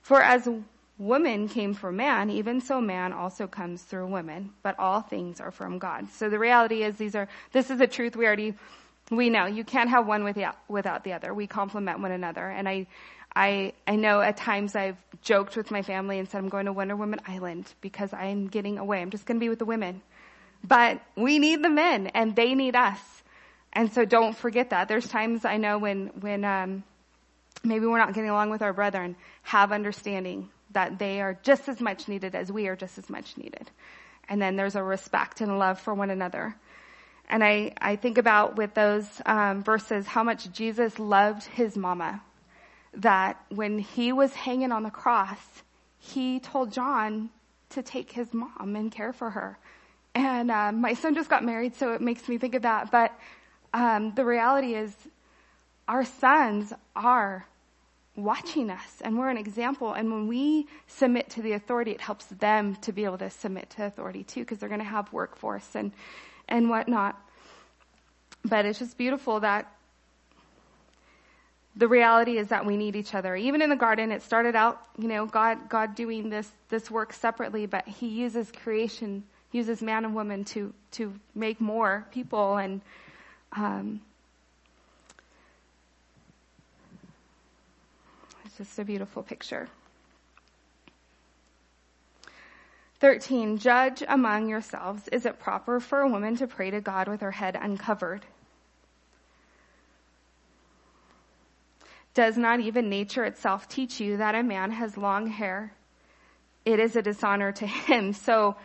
For 0.00 0.22
as 0.22 0.48
woman 0.96 1.48
came 1.48 1.74
from 1.74 1.96
man, 1.96 2.30
even 2.30 2.60
so 2.60 2.80
man 2.80 3.12
also 3.12 3.48
comes 3.48 3.82
through 3.82 4.06
woman, 4.06 4.52
but 4.62 4.78
all 4.78 5.00
things 5.00 5.40
are 5.40 5.50
from 5.50 5.80
God. 5.80 6.08
So 6.10 6.30
the 6.30 6.38
reality 6.38 6.84
is 6.84 6.96
these 6.96 7.16
are, 7.16 7.28
this 7.50 7.68
is 7.68 7.80
a 7.80 7.88
truth 7.88 8.14
we 8.14 8.26
already, 8.26 8.54
we 9.10 9.28
know. 9.28 9.46
You 9.46 9.64
can't 9.64 9.90
have 9.90 10.06
one 10.06 10.22
without, 10.22 10.56
without 10.68 11.02
the 11.02 11.14
other. 11.14 11.34
We 11.34 11.48
complement 11.48 11.98
one 11.98 12.12
another. 12.12 12.48
And 12.48 12.68
I, 12.68 12.86
I, 13.34 13.72
I 13.88 13.96
know 13.96 14.20
at 14.20 14.36
times 14.36 14.76
I've 14.76 14.98
joked 15.20 15.56
with 15.56 15.72
my 15.72 15.82
family 15.82 16.20
and 16.20 16.28
said 16.28 16.38
I'm 16.38 16.48
going 16.48 16.66
to 16.66 16.72
Wonder 16.72 16.94
Woman 16.94 17.18
Island 17.26 17.74
because 17.80 18.12
I'm 18.12 18.46
getting 18.46 18.78
away. 18.78 19.02
I'm 19.02 19.10
just 19.10 19.26
going 19.26 19.40
to 19.40 19.44
be 19.44 19.48
with 19.48 19.58
the 19.58 19.64
women. 19.64 20.00
But 20.64 21.00
we 21.16 21.38
need 21.38 21.62
the 21.62 21.70
men 21.70 22.08
and 22.08 22.34
they 22.34 22.54
need 22.54 22.76
us. 22.76 23.00
And 23.72 23.92
so 23.92 24.04
don't 24.04 24.36
forget 24.36 24.70
that. 24.70 24.88
There's 24.88 25.06
times 25.06 25.44
I 25.44 25.56
know 25.56 25.78
when, 25.78 26.08
when, 26.20 26.44
um, 26.44 26.82
maybe 27.62 27.86
we're 27.86 27.98
not 27.98 28.14
getting 28.14 28.30
along 28.30 28.50
with 28.50 28.62
our 28.62 28.72
brethren, 28.72 29.16
have 29.42 29.72
understanding 29.72 30.48
that 30.72 30.98
they 30.98 31.20
are 31.20 31.38
just 31.42 31.68
as 31.68 31.80
much 31.80 32.08
needed 32.08 32.34
as 32.34 32.52
we 32.52 32.68
are 32.68 32.76
just 32.76 32.98
as 32.98 33.08
much 33.08 33.36
needed. 33.36 33.70
And 34.28 34.40
then 34.40 34.56
there's 34.56 34.76
a 34.76 34.82
respect 34.82 35.40
and 35.40 35.58
love 35.58 35.80
for 35.80 35.94
one 35.94 36.10
another. 36.10 36.54
And 37.28 37.44
I, 37.44 37.72
I 37.80 37.96
think 37.96 38.18
about 38.18 38.56
with 38.56 38.74
those 38.74 39.06
um, 39.26 39.62
verses 39.62 40.06
how 40.06 40.22
much 40.22 40.50
Jesus 40.52 40.98
loved 40.98 41.44
his 41.44 41.76
mama. 41.76 42.22
That 42.94 43.42
when 43.50 43.78
he 43.78 44.12
was 44.12 44.32
hanging 44.34 44.72
on 44.72 44.82
the 44.82 44.90
cross, 44.90 45.38
he 45.98 46.40
told 46.40 46.72
John 46.72 47.30
to 47.70 47.82
take 47.82 48.12
his 48.12 48.32
mom 48.32 48.76
and 48.76 48.90
care 48.90 49.12
for 49.12 49.30
her. 49.30 49.58
And 50.14 50.50
um, 50.50 50.80
my 50.80 50.94
son 50.94 51.14
just 51.14 51.30
got 51.30 51.44
married, 51.44 51.76
so 51.76 51.92
it 51.92 52.00
makes 52.00 52.28
me 52.28 52.38
think 52.38 52.54
of 52.54 52.62
that. 52.62 52.90
But 52.90 53.18
um, 53.72 54.14
the 54.14 54.24
reality 54.24 54.74
is, 54.74 54.92
our 55.86 56.04
sons 56.04 56.72
are 56.94 57.46
watching 58.18 58.68
us 58.68 59.00
and 59.00 59.18
we're 59.18 59.30
an 59.30 59.38
example. 59.38 59.92
And 59.92 60.10
when 60.12 60.26
we 60.26 60.66
submit 60.86 61.30
to 61.30 61.42
the 61.42 61.52
authority, 61.52 61.92
it 61.92 62.00
helps 62.00 62.26
them 62.26 62.74
to 62.82 62.92
be 62.92 63.04
able 63.04 63.18
to 63.18 63.30
submit 63.30 63.70
to 63.70 63.86
authority 63.86 64.24
too, 64.24 64.40
because 64.40 64.58
they're 64.58 64.68
going 64.68 64.80
to 64.80 64.84
have 64.84 65.10
workforce 65.12 65.74
and, 65.74 65.92
and 66.48 66.68
whatnot. 66.68 67.18
But 68.44 68.66
it's 68.66 68.78
just 68.78 68.98
beautiful 68.98 69.40
that 69.40 69.72
the 71.76 71.86
reality 71.86 72.38
is 72.38 72.48
that 72.48 72.66
we 72.66 72.76
need 72.76 72.96
each 72.96 73.14
other. 73.14 73.36
Even 73.36 73.62
in 73.62 73.70
the 73.70 73.76
garden, 73.76 74.10
it 74.10 74.22
started 74.22 74.56
out, 74.56 74.82
you 74.98 75.06
know, 75.06 75.26
God, 75.26 75.68
God 75.68 75.94
doing 75.94 76.28
this, 76.28 76.50
this 76.68 76.90
work 76.90 77.12
separately, 77.12 77.66
but 77.66 77.86
He 77.86 78.08
uses 78.08 78.50
creation, 78.50 79.22
uses 79.52 79.82
man 79.82 80.04
and 80.04 80.14
woman 80.14 80.44
to, 80.44 80.72
to 80.92 81.14
make 81.34 81.60
more 81.60 82.06
people 82.12 82.56
and, 82.56 82.80
um, 83.52 84.00
It's 88.44 88.56
just 88.56 88.78
a 88.78 88.84
beautiful 88.84 89.22
picture. 89.22 89.68
13. 93.00 93.58
Judge 93.58 94.02
among 94.08 94.48
yourselves. 94.48 95.06
Is 95.08 95.26
it 95.26 95.38
proper 95.38 95.80
for 95.80 96.00
a 96.00 96.08
woman 96.08 96.36
to 96.36 96.46
pray 96.46 96.70
to 96.70 96.80
God 96.80 97.08
with 97.08 97.20
her 97.20 97.30
head 97.30 97.56
uncovered? 97.60 98.24
Does 102.14 102.36
not 102.36 102.58
even 102.60 102.88
nature 102.88 103.24
itself 103.24 103.68
teach 103.68 104.00
you 104.00 104.16
that 104.16 104.34
a 104.34 104.42
man 104.42 104.72
has 104.72 104.96
long 104.96 105.28
hair? 105.28 105.72
It 106.64 106.80
is 106.80 106.96
a 106.96 107.02
dishonor 107.02 107.52
to 107.52 107.66
him. 107.66 108.12
So 108.12 108.56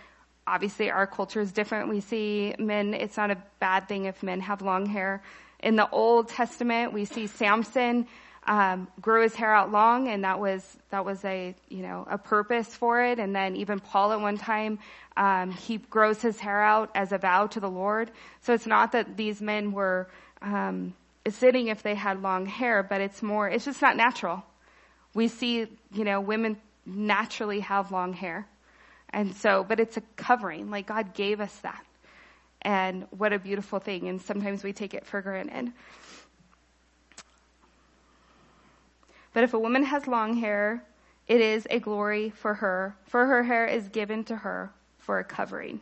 obviously 0.45 0.91
our 0.91 1.08
culture 1.08 1.41
is 1.41 1.51
different. 1.51 1.89
We 1.89 1.99
see 1.99 2.56
men, 2.60 2.93
it's 2.93 3.17
not 3.17 3.32
a 3.32 3.38
bad 3.60 3.88
thing 3.88 4.06
if 4.06 4.23
men 4.23 4.41
have 4.41 4.62
long 4.62 4.86
hair. 4.86 5.21
In 5.60 5.75
the 5.75 5.89
Old 5.89 6.29
Testament, 6.29 6.93
we 6.93 7.06
see 7.06 7.27
Samson 7.27 8.08
um, 8.45 8.88
grew 8.99 9.23
his 9.23 9.36
hair 9.36 9.53
out 9.53 9.71
long, 9.71 10.08
and 10.08 10.23
that 10.23 10.39
was 10.39 10.77
that 10.89 11.06
was 11.06 11.23
a 11.23 11.56
you 11.69 11.82
know 11.82 12.06
a 12.10 12.17
purpose 12.17 12.75
for 12.75 13.01
it. 13.01 13.19
And 13.19 13.36
then 13.36 13.56
even 13.56 13.79
Paul 13.79 14.12
at 14.12 14.19
one 14.19 14.38
time 14.38 14.79
um, 15.15 15.51
he 15.51 15.77
grows 15.77 16.21
his 16.21 16.39
hair 16.39 16.62
out 16.62 16.91
as 16.95 17.12
a 17.12 17.17
vow 17.17 17.47
to 17.47 17.60
the 17.60 17.69
Lord. 17.69 18.12
So 18.41 18.53
it's 18.53 18.67
not 18.67 18.91
that 18.93 19.15
these 19.15 19.41
men 19.41 19.71
were 19.71 20.10
um, 20.41 20.93
sitting 21.29 21.67
if 21.67 21.84
they 21.84 21.95
had 21.95 22.21
long 22.21 22.45
hair, 22.45 22.84
but 22.84 23.01
it's 23.01 23.23
more 23.23 23.47
it's 23.47 23.65
just 23.65 23.82
not 23.82 23.95
natural. 23.95 24.43
We 25.13 25.27
see 25.27 25.67
you 25.93 26.03
know 26.03 26.19
women 26.19 26.58
naturally 26.86 27.62
have 27.62 27.91
long 27.91 28.12
hair, 28.13 28.45
and 29.13 29.36
so 29.36 29.63
but 29.63 29.80
it's 29.80 29.97
a 29.97 30.02
covering. 30.17 30.69
Like 30.69 30.88
God 30.88 31.13
gave 31.13 31.39
us 31.39 31.56
that, 31.60 31.86
and 32.62 33.08
what 33.12 33.32
a 33.32 33.39
beautiful 33.39 33.80
thing. 33.80 34.10
And 34.10 34.21
sometimes 34.21 34.63
we 34.63 34.73
take 34.73 34.93
it 34.93 35.06
for 35.06 35.21
granted. 35.21 35.71
But 39.34 39.43
if 39.43 39.54
a 39.54 39.60
woman 39.60 39.84
has 39.84 40.06
long 40.08 40.38
hair, 40.38 40.84
it 41.28 41.41
is 41.41 41.65
a 41.69 41.80
glory 41.80 42.30
for 42.30 42.56
her, 42.56 42.95
for 43.06 43.26
her 43.26 43.43
hair 43.43 43.65
is 43.65 43.89
given 43.89 44.23
to 44.26 44.36
her 44.36 44.71
for 44.99 45.19
a 45.19 45.23
covering. 45.23 45.82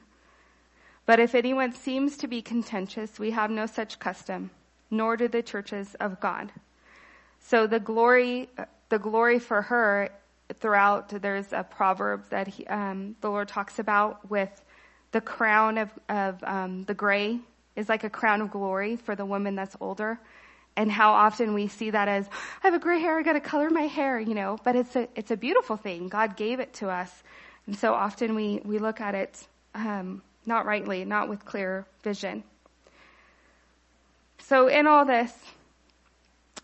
But 1.05 1.19
if 1.19 1.35
anyone 1.35 1.73
seems 1.73 2.15
to 2.17 2.27
be 2.27 2.41
contentious, 2.41 3.19
we 3.19 3.31
have 3.31 3.51
no 3.51 3.65
such 3.65 3.99
custom, 3.99 4.51
nor 4.89 5.17
do 5.17 5.27
the 5.27 5.41
churches 5.41 5.95
of 5.95 6.19
God. 6.19 6.51
So 7.39 7.67
the 7.67 7.79
glory, 7.79 8.49
the 8.89 8.99
glory 8.99 9.39
for 9.39 9.63
her 9.63 10.09
throughout, 10.59 11.09
there's 11.09 11.53
a 11.53 11.63
proverb 11.63 12.29
that 12.29 12.47
he, 12.47 12.65
um, 12.67 13.15
the 13.21 13.29
Lord 13.29 13.47
talks 13.47 13.79
about 13.79 14.29
with 14.29 14.49
the 15.11 15.21
crown 15.21 15.77
of, 15.77 15.91
of 16.09 16.43
um, 16.43 16.83
the 16.83 16.93
gray 16.93 17.39
is 17.75 17.89
like 17.89 18.03
a 18.03 18.09
crown 18.09 18.41
of 18.41 18.51
glory 18.51 18.95
for 18.95 19.15
the 19.15 19.25
woman 19.25 19.55
that's 19.55 19.75
older 19.79 20.19
and 20.75 20.91
how 20.91 21.11
often 21.11 21.53
we 21.53 21.67
see 21.67 21.89
that 21.89 22.07
as 22.07 22.27
I 22.63 22.67
have 22.67 22.73
a 22.73 22.79
gray 22.79 22.99
hair, 22.99 23.19
I 23.19 23.23
got 23.23 23.33
to 23.33 23.41
color 23.41 23.69
my 23.69 23.83
hair, 23.83 24.19
you 24.19 24.33
know. 24.33 24.57
But 24.63 24.75
it's 24.75 24.95
a 24.95 25.07
it's 25.15 25.31
a 25.31 25.37
beautiful 25.37 25.77
thing. 25.77 26.07
God 26.07 26.35
gave 26.35 26.59
it 26.59 26.73
to 26.75 26.89
us, 26.89 27.11
and 27.67 27.77
so 27.77 27.93
often 27.93 28.35
we 28.35 28.61
we 28.63 28.79
look 28.79 29.01
at 29.01 29.15
it 29.15 29.47
um, 29.75 30.21
not 30.45 30.65
rightly, 30.65 31.05
not 31.05 31.29
with 31.29 31.45
clear 31.45 31.85
vision. 32.03 32.43
So 34.39 34.67
in 34.67 34.87
all 34.87 35.05
this, 35.05 35.31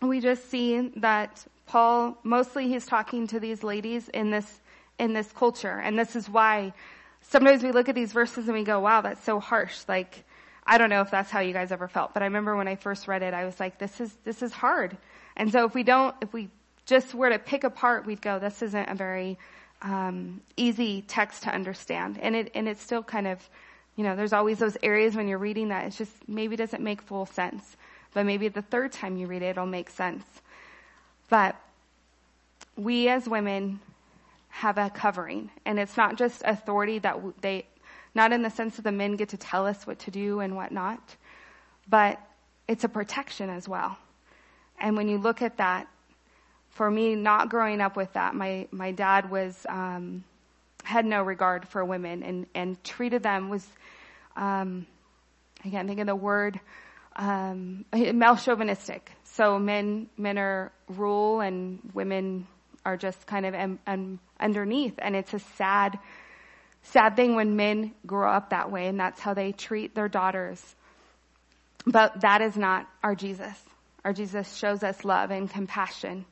we 0.00 0.20
just 0.20 0.50
see 0.50 0.88
that 0.96 1.44
Paul 1.66 2.16
mostly 2.22 2.68
he's 2.68 2.86
talking 2.86 3.26
to 3.28 3.40
these 3.40 3.62
ladies 3.62 4.08
in 4.08 4.30
this 4.30 4.60
in 4.98 5.12
this 5.12 5.30
culture, 5.32 5.78
and 5.78 5.98
this 5.98 6.16
is 6.16 6.28
why 6.28 6.72
sometimes 7.22 7.62
we 7.62 7.70
look 7.72 7.88
at 7.88 7.94
these 7.94 8.12
verses 8.12 8.46
and 8.46 8.54
we 8.56 8.64
go, 8.64 8.80
"Wow, 8.80 9.00
that's 9.00 9.22
so 9.24 9.40
harsh." 9.40 9.76
Like 9.88 10.24
I 10.68 10.76
don't 10.76 10.90
know 10.90 11.00
if 11.00 11.10
that's 11.10 11.30
how 11.30 11.40
you 11.40 11.54
guys 11.54 11.72
ever 11.72 11.88
felt, 11.88 12.12
but 12.12 12.22
I 12.22 12.26
remember 12.26 12.54
when 12.54 12.68
I 12.68 12.76
first 12.76 13.08
read 13.08 13.22
it, 13.22 13.32
I 13.32 13.46
was 13.46 13.58
like, 13.58 13.78
this 13.78 14.00
is, 14.02 14.14
this 14.24 14.42
is 14.42 14.52
hard. 14.52 14.98
And 15.34 15.50
so 15.50 15.64
if 15.64 15.74
we 15.74 15.82
don't, 15.82 16.14
if 16.20 16.34
we 16.34 16.50
just 16.84 17.14
were 17.14 17.30
to 17.30 17.38
pick 17.38 17.64
apart, 17.64 18.04
we'd 18.04 18.20
go, 18.20 18.38
this 18.38 18.60
isn't 18.60 18.88
a 18.90 18.94
very, 18.94 19.38
um, 19.80 20.42
easy 20.58 21.02
text 21.02 21.44
to 21.44 21.54
understand. 21.54 22.18
And 22.18 22.36
it, 22.36 22.50
and 22.54 22.68
it's 22.68 22.82
still 22.82 23.02
kind 23.02 23.26
of, 23.26 23.48
you 23.96 24.04
know, 24.04 24.14
there's 24.14 24.34
always 24.34 24.58
those 24.58 24.76
areas 24.82 25.16
when 25.16 25.26
you're 25.26 25.38
reading 25.38 25.68
that 25.68 25.86
it 25.86 25.90
just 25.90 26.12
maybe 26.28 26.54
doesn't 26.54 26.82
make 26.82 27.00
full 27.00 27.24
sense. 27.24 27.76
But 28.14 28.26
maybe 28.26 28.48
the 28.48 28.62
third 28.62 28.92
time 28.92 29.16
you 29.16 29.26
read 29.26 29.42
it, 29.42 29.50
it'll 29.50 29.66
make 29.66 29.90
sense. 29.90 30.24
But 31.28 31.56
we 32.76 33.08
as 33.08 33.28
women 33.28 33.80
have 34.48 34.78
a 34.78 34.90
covering 34.90 35.50
and 35.66 35.78
it's 35.78 35.96
not 35.96 36.16
just 36.16 36.42
authority 36.44 36.98
that 37.00 37.16
they, 37.40 37.66
not 38.14 38.32
in 38.32 38.42
the 38.42 38.50
sense 38.50 38.76
that 38.76 38.82
the 38.82 38.92
men 38.92 39.16
get 39.16 39.28
to 39.30 39.36
tell 39.36 39.66
us 39.66 39.86
what 39.86 39.98
to 40.00 40.10
do 40.10 40.40
and 40.40 40.56
what 40.56 40.72
not, 40.72 41.16
but 41.88 42.18
it's 42.66 42.84
a 42.84 42.88
protection 42.88 43.50
as 43.50 43.68
well. 43.68 43.96
And 44.80 44.96
when 44.96 45.08
you 45.08 45.18
look 45.18 45.42
at 45.42 45.56
that, 45.58 45.88
for 46.70 46.90
me, 46.90 47.14
not 47.14 47.48
growing 47.48 47.80
up 47.80 47.96
with 47.96 48.12
that, 48.12 48.34
my, 48.34 48.68
my 48.70 48.92
dad 48.92 49.30
was, 49.30 49.66
um, 49.68 50.22
had 50.84 51.04
no 51.04 51.22
regard 51.22 51.66
for 51.66 51.84
women 51.84 52.22
and, 52.22 52.46
and 52.54 52.82
treated 52.84 53.22
them 53.22 53.48
was, 53.48 53.66
um, 54.36 54.86
I 55.64 55.70
can't 55.70 55.88
think 55.88 56.00
of 56.00 56.06
the 56.06 56.14
word, 56.14 56.60
um, 57.18 57.84
male 57.92 58.36
chauvinistic. 58.36 59.10
So 59.24 59.58
men, 59.58 60.08
men 60.16 60.38
are 60.38 60.72
rule 60.88 61.40
and 61.40 61.80
women 61.92 62.46
are 62.84 62.96
just 62.96 63.26
kind 63.26 63.44
of 63.44 63.78
underneath. 64.40 64.94
And 64.98 65.14
it's 65.14 65.34
a 65.34 65.40
sad, 65.56 65.98
sad 66.82 67.16
thing 67.16 67.34
when 67.34 67.56
men 67.56 67.92
grow 68.06 68.30
up 68.30 68.50
that 68.50 68.70
way 68.70 68.86
and 68.86 68.98
that's 68.98 69.20
how 69.20 69.34
they 69.34 69.52
treat 69.52 69.94
their 69.94 70.08
daughters. 70.08 70.62
But 71.84 72.20
that 72.22 72.40
is 72.40 72.56
not 72.56 72.88
our 73.02 73.14
Jesus. 73.14 73.58
Our 74.04 74.12
Jesus 74.12 74.56
shows 74.56 74.82
us 74.82 75.04
love 75.04 75.30
and 75.30 75.50
compassion 75.50 76.24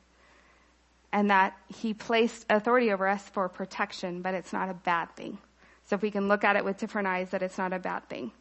and 1.11 1.29
that 1.29 1.55
he 1.67 1.93
placed 1.93 2.45
authority 2.49 2.91
over 2.91 3.07
us 3.07 3.27
for 3.29 3.47
protection, 3.49 4.21
but 4.21 4.33
it's 4.33 4.53
not 4.53 4.69
a 4.69 4.73
bad 4.73 5.15
thing. 5.15 5.37
So 5.85 5.95
if 5.95 6.01
we 6.01 6.11
can 6.11 6.27
look 6.27 6.43
at 6.43 6.55
it 6.55 6.65
with 6.65 6.77
different 6.77 7.07
eyes, 7.07 7.29
that 7.31 7.41
it's 7.41 7.57
not 7.57 7.73
a 7.73 7.79
bad 7.79 8.09
thing. 8.09 8.31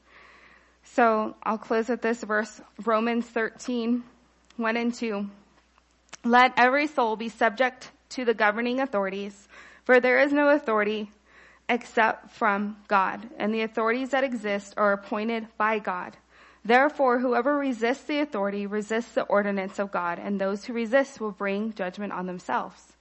So 0.93 1.37
I'll 1.43 1.59
close 1.59 1.89
with 1.89 2.01
this 2.01 2.23
verse, 2.23 2.61
Romans 2.85 3.27
13, 3.27 4.03
1 4.57 4.77
and 4.77 4.95
2. 4.95 5.29
Let 6.25 6.53
every 6.57 6.87
soul 6.87 7.17
be 7.17 7.29
subject 7.29 7.91
to 8.11 8.25
the 8.25 8.35
governing 8.35 8.81
authorities, 8.81 9.49
for 9.85 10.01
there 10.01 10.21
is 10.21 10.33
no 10.33 10.49
authority 10.49 11.11
except 11.69 12.31
from 12.31 12.77
God, 12.89 13.29
and 13.39 13.53
the 13.53 13.63
authorities 13.63 14.11
that 14.11 14.25
exist 14.25 14.75
are 14.77 14.93
appointed 14.93 15.47
by 15.59 15.79
God. 15.79 16.17
Therefore, 16.65 17.19
whoever 17.19 17.57
resists 17.57 18.05
the 18.05 18.21
authority 18.21 18.67
resists 18.67 19.13
the 19.13 19.23
ordinance 19.23 19.79
of 19.79 19.93
God, 19.93 20.19
and 20.19 20.41
those 20.41 20.65
who 20.65 20.73
resist 20.73 21.21
will 21.21 21.31
bring 21.31 21.75
judgment 21.75 22.13
on 22.13 22.27
themselves. 22.27 22.97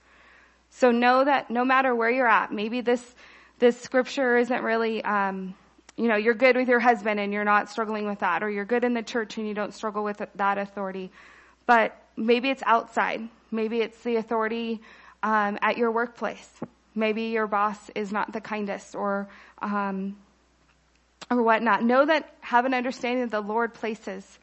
So 0.70 0.90
know 0.90 1.24
that 1.24 1.50
no 1.50 1.64
matter 1.64 1.94
where 1.94 2.10
you're 2.10 2.28
at, 2.28 2.52
maybe 2.52 2.80
this 2.80 3.14
this 3.58 3.80
scripture 3.80 4.36
isn't 4.36 4.62
really, 4.62 5.02
um, 5.02 5.54
you 5.96 6.08
know, 6.08 6.16
you're 6.16 6.34
good 6.34 6.56
with 6.56 6.68
your 6.68 6.80
husband 6.80 7.18
and 7.18 7.32
you're 7.32 7.44
not 7.44 7.70
struggling 7.70 8.06
with 8.06 8.20
that, 8.20 8.42
or 8.42 8.50
you're 8.50 8.64
good 8.64 8.84
in 8.84 8.94
the 8.94 9.02
church 9.02 9.38
and 9.38 9.48
you 9.48 9.54
don't 9.54 9.72
struggle 9.72 10.04
with 10.04 10.22
that 10.34 10.58
authority. 10.58 11.10
But 11.64 11.96
maybe 12.16 12.50
it's 12.50 12.62
outside. 12.66 13.28
Maybe 13.50 13.80
it's 13.80 13.98
the 14.02 14.16
authority 14.16 14.82
um, 15.22 15.58
at 15.62 15.78
your 15.78 15.90
workplace. 15.90 16.48
Maybe 16.94 17.24
your 17.24 17.46
boss 17.46 17.90
is 17.94 18.12
not 18.12 18.32
the 18.32 18.40
kindest, 18.40 18.94
or 18.94 19.28
um, 19.60 20.16
or 21.30 21.42
whatnot. 21.42 21.82
Know 21.82 22.06
that 22.06 22.34
have 22.40 22.64
an 22.64 22.74
understanding 22.74 23.22
that 23.22 23.30
the 23.30 23.40
Lord 23.40 23.74
places 23.74 24.38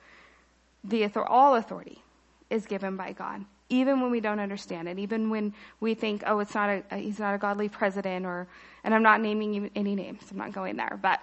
the 0.83 1.05
author- 1.05 1.25
all 1.25 1.55
authority 1.55 2.03
is 2.49 2.65
given 2.65 2.97
by 2.97 3.13
God, 3.13 3.45
even 3.69 4.01
when 4.01 4.11
we 4.11 4.19
don't 4.19 4.39
understand 4.39 4.87
it, 4.87 4.99
even 4.99 5.29
when 5.29 5.53
we 5.79 5.93
think, 5.93 6.23
oh, 6.25 6.39
it's 6.39 6.53
not 6.53 6.83
a, 6.91 6.97
he's 6.97 7.19
not 7.19 7.33
a 7.33 7.37
godly 7.37 7.69
president, 7.69 8.25
or 8.25 8.47
and 8.83 8.93
I'm 8.93 9.03
not 9.03 9.21
naming 9.21 9.71
any 9.75 9.95
names. 9.95 10.21
I'm 10.29 10.37
not 10.37 10.51
going 10.51 10.75
there, 10.75 10.99
but 11.01 11.19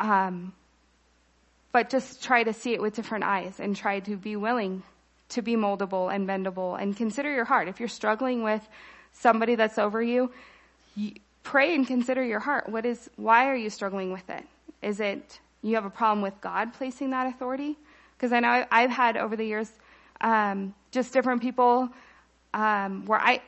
um, 0.00 0.52
but 1.72 1.90
just 1.90 2.22
try 2.22 2.44
to 2.44 2.52
see 2.52 2.72
it 2.72 2.80
with 2.80 2.94
different 2.94 3.24
eyes 3.24 3.60
and 3.60 3.74
try 3.74 4.00
to 4.00 4.16
be 4.16 4.36
willing 4.36 4.82
to 5.30 5.42
be 5.42 5.56
moldable 5.56 6.12
and 6.12 6.26
bendable 6.28 6.80
and 6.80 6.96
consider 6.96 7.32
your 7.32 7.44
heart. 7.44 7.68
If 7.68 7.80
you're 7.80 7.88
struggling 7.88 8.42
with 8.42 8.66
somebody 9.12 9.54
that's 9.56 9.78
over 9.78 10.02
you, 10.02 10.30
pray 11.42 11.74
and 11.74 11.86
consider 11.86 12.24
your 12.24 12.40
heart. 12.40 12.68
What 12.68 12.86
is? 12.86 13.10
Why 13.16 13.48
are 13.48 13.56
you 13.56 13.70
struggling 13.70 14.12
with 14.12 14.28
it? 14.30 14.44
Is 14.82 15.00
it 15.00 15.40
you 15.62 15.74
have 15.74 15.84
a 15.84 15.90
problem 15.90 16.22
with 16.22 16.40
God 16.40 16.74
placing 16.74 17.10
that 17.10 17.26
authority? 17.26 17.76
Because 18.16 18.32
I 18.32 18.40
know 18.40 18.64
I've 18.70 18.90
had 18.90 19.16
over 19.16 19.36
the 19.36 19.44
years 19.44 19.70
um, 20.20 20.74
just 20.90 21.12
different 21.12 21.42
people 21.42 21.88
um, 22.54 23.04
where 23.06 23.20
I, 23.20 23.42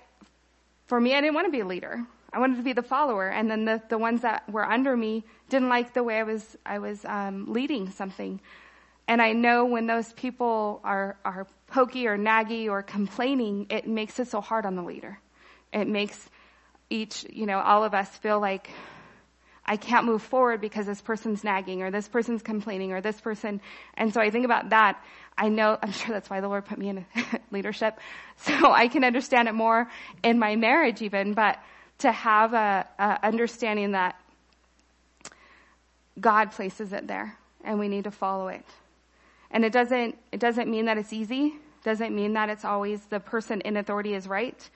for 0.87 1.00
me, 1.00 1.14
I 1.14 1.20
didn't 1.20 1.35
want 1.35 1.46
to 1.46 1.53
be 1.53 1.61
a 1.61 1.66
leader. 1.66 2.05
I 2.33 2.38
wanted 2.38 2.57
to 2.57 2.62
be 2.62 2.72
the 2.72 2.83
follower, 2.83 3.29
and 3.29 3.50
then 3.50 3.64
the 3.64 3.83
the 3.88 3.98
ones 3.98 4.22
that 4.22 4.48
were 4.48 4.64
under 4.64 4.96
me 4.96 5.24
didn't 5.48 5.68
like 5.68 5.94
the 5.94 6.05
way 6.05 6.20
I 6.20 6.22
was 6.22 6.57
I 6.64 6.79
was 6.79 7.05
um, 7.05 7.53
leading 7.53 7.90
something. 7.90 8.40
And 9.09 9.20
I 9.20 9.33
know 9.33 9.64
when 9.64 9.88
those 9.88 10.12
people 10.12 10.81
are 10.85 11.16
are 11.24 11.48
pokey 11.66 12.07
or 12.07 12.16
naggy 12.16 12.68
or 12.68 12.83
complaining, 12.83 13.66
it 13.68 13.88
makes 13.88 14.20
it 14.20 14.29
so 14.29 14.40
hard 14.40 14.64
on 14.64 14.76
the 14.76 14.83
leader. 14.83 15.18
It 15.72 15.88
makes 15.88 16.29
each, 16.88 17.26
you 17.31 17.46
know, 17.46 17.59
all 17.61 17.83
of 17.83 17.94
us 17.94 18.09
feel 18.18 18.40
like 18.40 18.70
I 19.64 19.77
can't 19.77 20.07
move 20.07 20.23
forward 20.23 20.61
because 20.61 20.87
this 20.87 21.01
person's 21.01 21.44
nagging 21.44 21.83
or 21.83 21.90
this 21.90 22.09
person's 22.09 22.42
complaining 22.42 22.92
or 22.92 23.01
this 23.01 23.20
person. 23.20 23.61
And 23.94 24.12
so 24.12 24.20
I 24.20 24.31
think 24.31 24.44
about 24.44 24.70
that. 24.70 25.03
I 25.37 25.49
know, 25.49 25.79
I'm 25.81 25.92
sure 25.92 26.12
that's 26.12 26.29
why 26.29 26.40
the 26.40 26.49
Lord 26.49 26.64
put 26.64 26.79
me 26.79 26.88
in 26.88 27.07
leadership. 27.51 27.99
So 28.37 28.73
I 28.73 28.88
can 28.88 29.05
understand 29.05 29.49
it 29.49 29.53
more 29.53 29.90
in 30.23 30.38
my 30.38 30.57
marriage 30.57 31.03
even, 31.03 31.35
but 31.35 31.59
to 31.99 32.11
have 32.11 32.55
a, 32.55 32.87
a 32.99 33.18
understanding 33.23 33.92
that 33.92 34.18
God 36.18 36.53
places 36.53 36.92
it 36.92 37.07
there 37.07 37.37
and 37.64 37.79
we 37.79 37.88
need 37.88 38.05
to 38.05 38.11
follow 38.11 38.49
it. 38.49 38.64
And 39.51 39.64
it 39.64 39.73
doesn't, 39.73 40.16
it 40.33 40.40
doesn't 40.40 40.70
mean 40.70 40.87
that 40.87 40.99
it's 40.99 41.12
easy. 41.12 41.55
Doesn't 41.85 42.14
mean 42.14 42.35
that 42.35 42.49
it's 42.49 42.64
always 42.64 43.05
the 43.07 43.20
person 43.20 43.61
in 43.62 43.77
authority 43.77 44.14
is 44.14 44.27
right. 44.29 44.68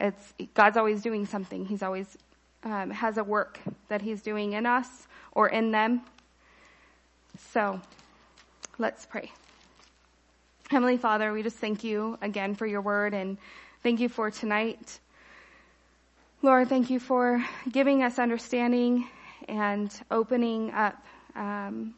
It's, 0.00 0.34
God's 0.54 0.76
always 0.76 1.02
doing 1.02 1.26
something. 1.26 1.66
He's 1.66 1.82
always 1.82 2.16
um, 2.64 2.90
has 2.90 3.18
a 3.18 3.24
work 3.24 3.60
that 3.88 4.02
He's 4.02 4.22
doing 4.22 4.52
in 4.52 4.66
us 4.66 5.06
or 5.32 5.48
in 5.48 5.70
them. 5.70 6.02
So 7.52 7.80
let's 8.78 9.06
pray. 9.06 9.30
Heavenly 10.68 10.98
Father, 10.98 11.32
we 11.32 11.42
just 11.42 11.56
thank 11.56 11.82
you 11.82 12.18
again 12.20 12.54
for 12.54 12.66
your 12.66 12.80
word 12.80 13.14
and 13.14 13.38
thank 13.82 14.00
you 14.00 14.08
for 14.08 14.30
tonight. 14.30 14.98
Lord, 16.42 16.68
thank 16.68 16.90
you 16.90 17.00
for 17.00 17.44
giving 17.72 18.02
us 18.02 18.18
understanding 18.18 19.08
and 19.48 19.92
opening 20.10 20.70
up 20.72 21.02
um, 21.34 21.94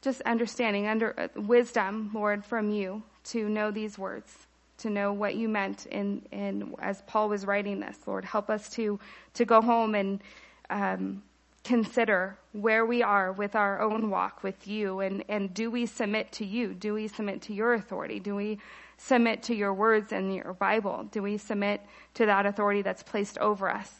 just 0.00 0.20
understanding, 0.22 0.86
under 0.86 1.18
uh, 1.18 1.28
wisdom, 1.40 2.10
Lord, 2.12 2.44
from 2.44 2.70
you 2.70 3.02
to 3.24 3.48
know 3.48 3.70
these 3.70 3.98
words 3.98 4.46
to 4.84 4.90
know 4.90 5.14
what 5.14 5.34
you 5.34 5.48
meant 5.48 5.86
in, 5.86 6.22
in 6.30 6.74
as 6.78 7.02
Paul 7.06 7.30
was 7.30 7.46
writing 7.46 7.80
this. 7.80 7.96
Lord, 8.06 8.24
help 8.24 8.50
us 8.50 8.68
to 8.70 9.00
to 9.32 9.44
go 9.46 9.62
home 9.62 9.94
and 9.94 10.20
um, 10.68 11.22
consider 11.64 12.36
where 12.52 12.84
we 12.84 13.02
are 13.02 13.32
with 13.32 13.56
our 13.56 13.80
own 13.80 14.10
walk 14.10 14.42
with 14.42 14.68
you, 14.68 15.00
and 15.00 15.24
and 15.30 15.52
do 15.54 15.70
we 15.70 15.86
submit 15.86 16.32
to 16.32 16.44
you? 16.44 16.74
Do 16.74 16.92
we 16.92 17.08
submit 17.08 17.42
to 17.42 17.54
your 17.54 17.72
authority? 17.72 18.20
Do 18.20 18.36
we 18.36 18.58
submit 18.98 19.44
to 19.44 19.54
your 19.54 19.72
words 19.72 20.12
and 20.12 20.34
your 20.34 20.52
Bible? 20.52 21.08
Do 21.10 21.22
we 21.22 21.38
submit 21.38 21.80
to 22.14 22.26
that 22.26 22.44
authority 22.44 22.82
that's 22.82 23.02
placed 23.02 23.38
over 23.38 23.70
us? 23.70 23.90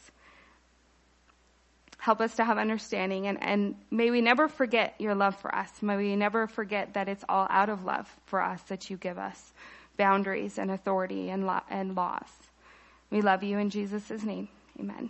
Help 1.97 2.21
us 2.21 2.35
to 2.35 2.45
have 2.45 2.59
understanding 2.59 3.25
and, 3.25 3.41
and 3.41 3.75
may 3.89 4.11
we 4.11 4.21
never 4.21 4.47
forget 4.47 4.93
your 4.99 5.15
love 5.15 5.35
for 5.37 5.53
us. 5.53 5.71
May 5.81 5.97
we 5.97 6.15
never 6.15 6.45
forget 6.45 6.93
that 6.93 7.09
it's 7.09 7.25
all 7.27 7.47
out 7.49 7.69
of 7.69 7.83
love 7.83 8.07
for 8.27 8.39
us 8.39 8.61
that 8.67 8.91
you 8.91 8.97
give 8.97 9.17
us 9.17 9.53
boundaries 9.97 10.57
and 10.57 10.71
authority 10.71 11.29
and, 11.29 11.49
and 11.69 11.95
laws. 11.95 12.49
We 13.09 13.21
love 13.21 13.43
you 13.43 13.57
in 13.57 13.69
Jesus' 13.69 14.23
name. 14.23 14.49
Amen. 14.79 15.09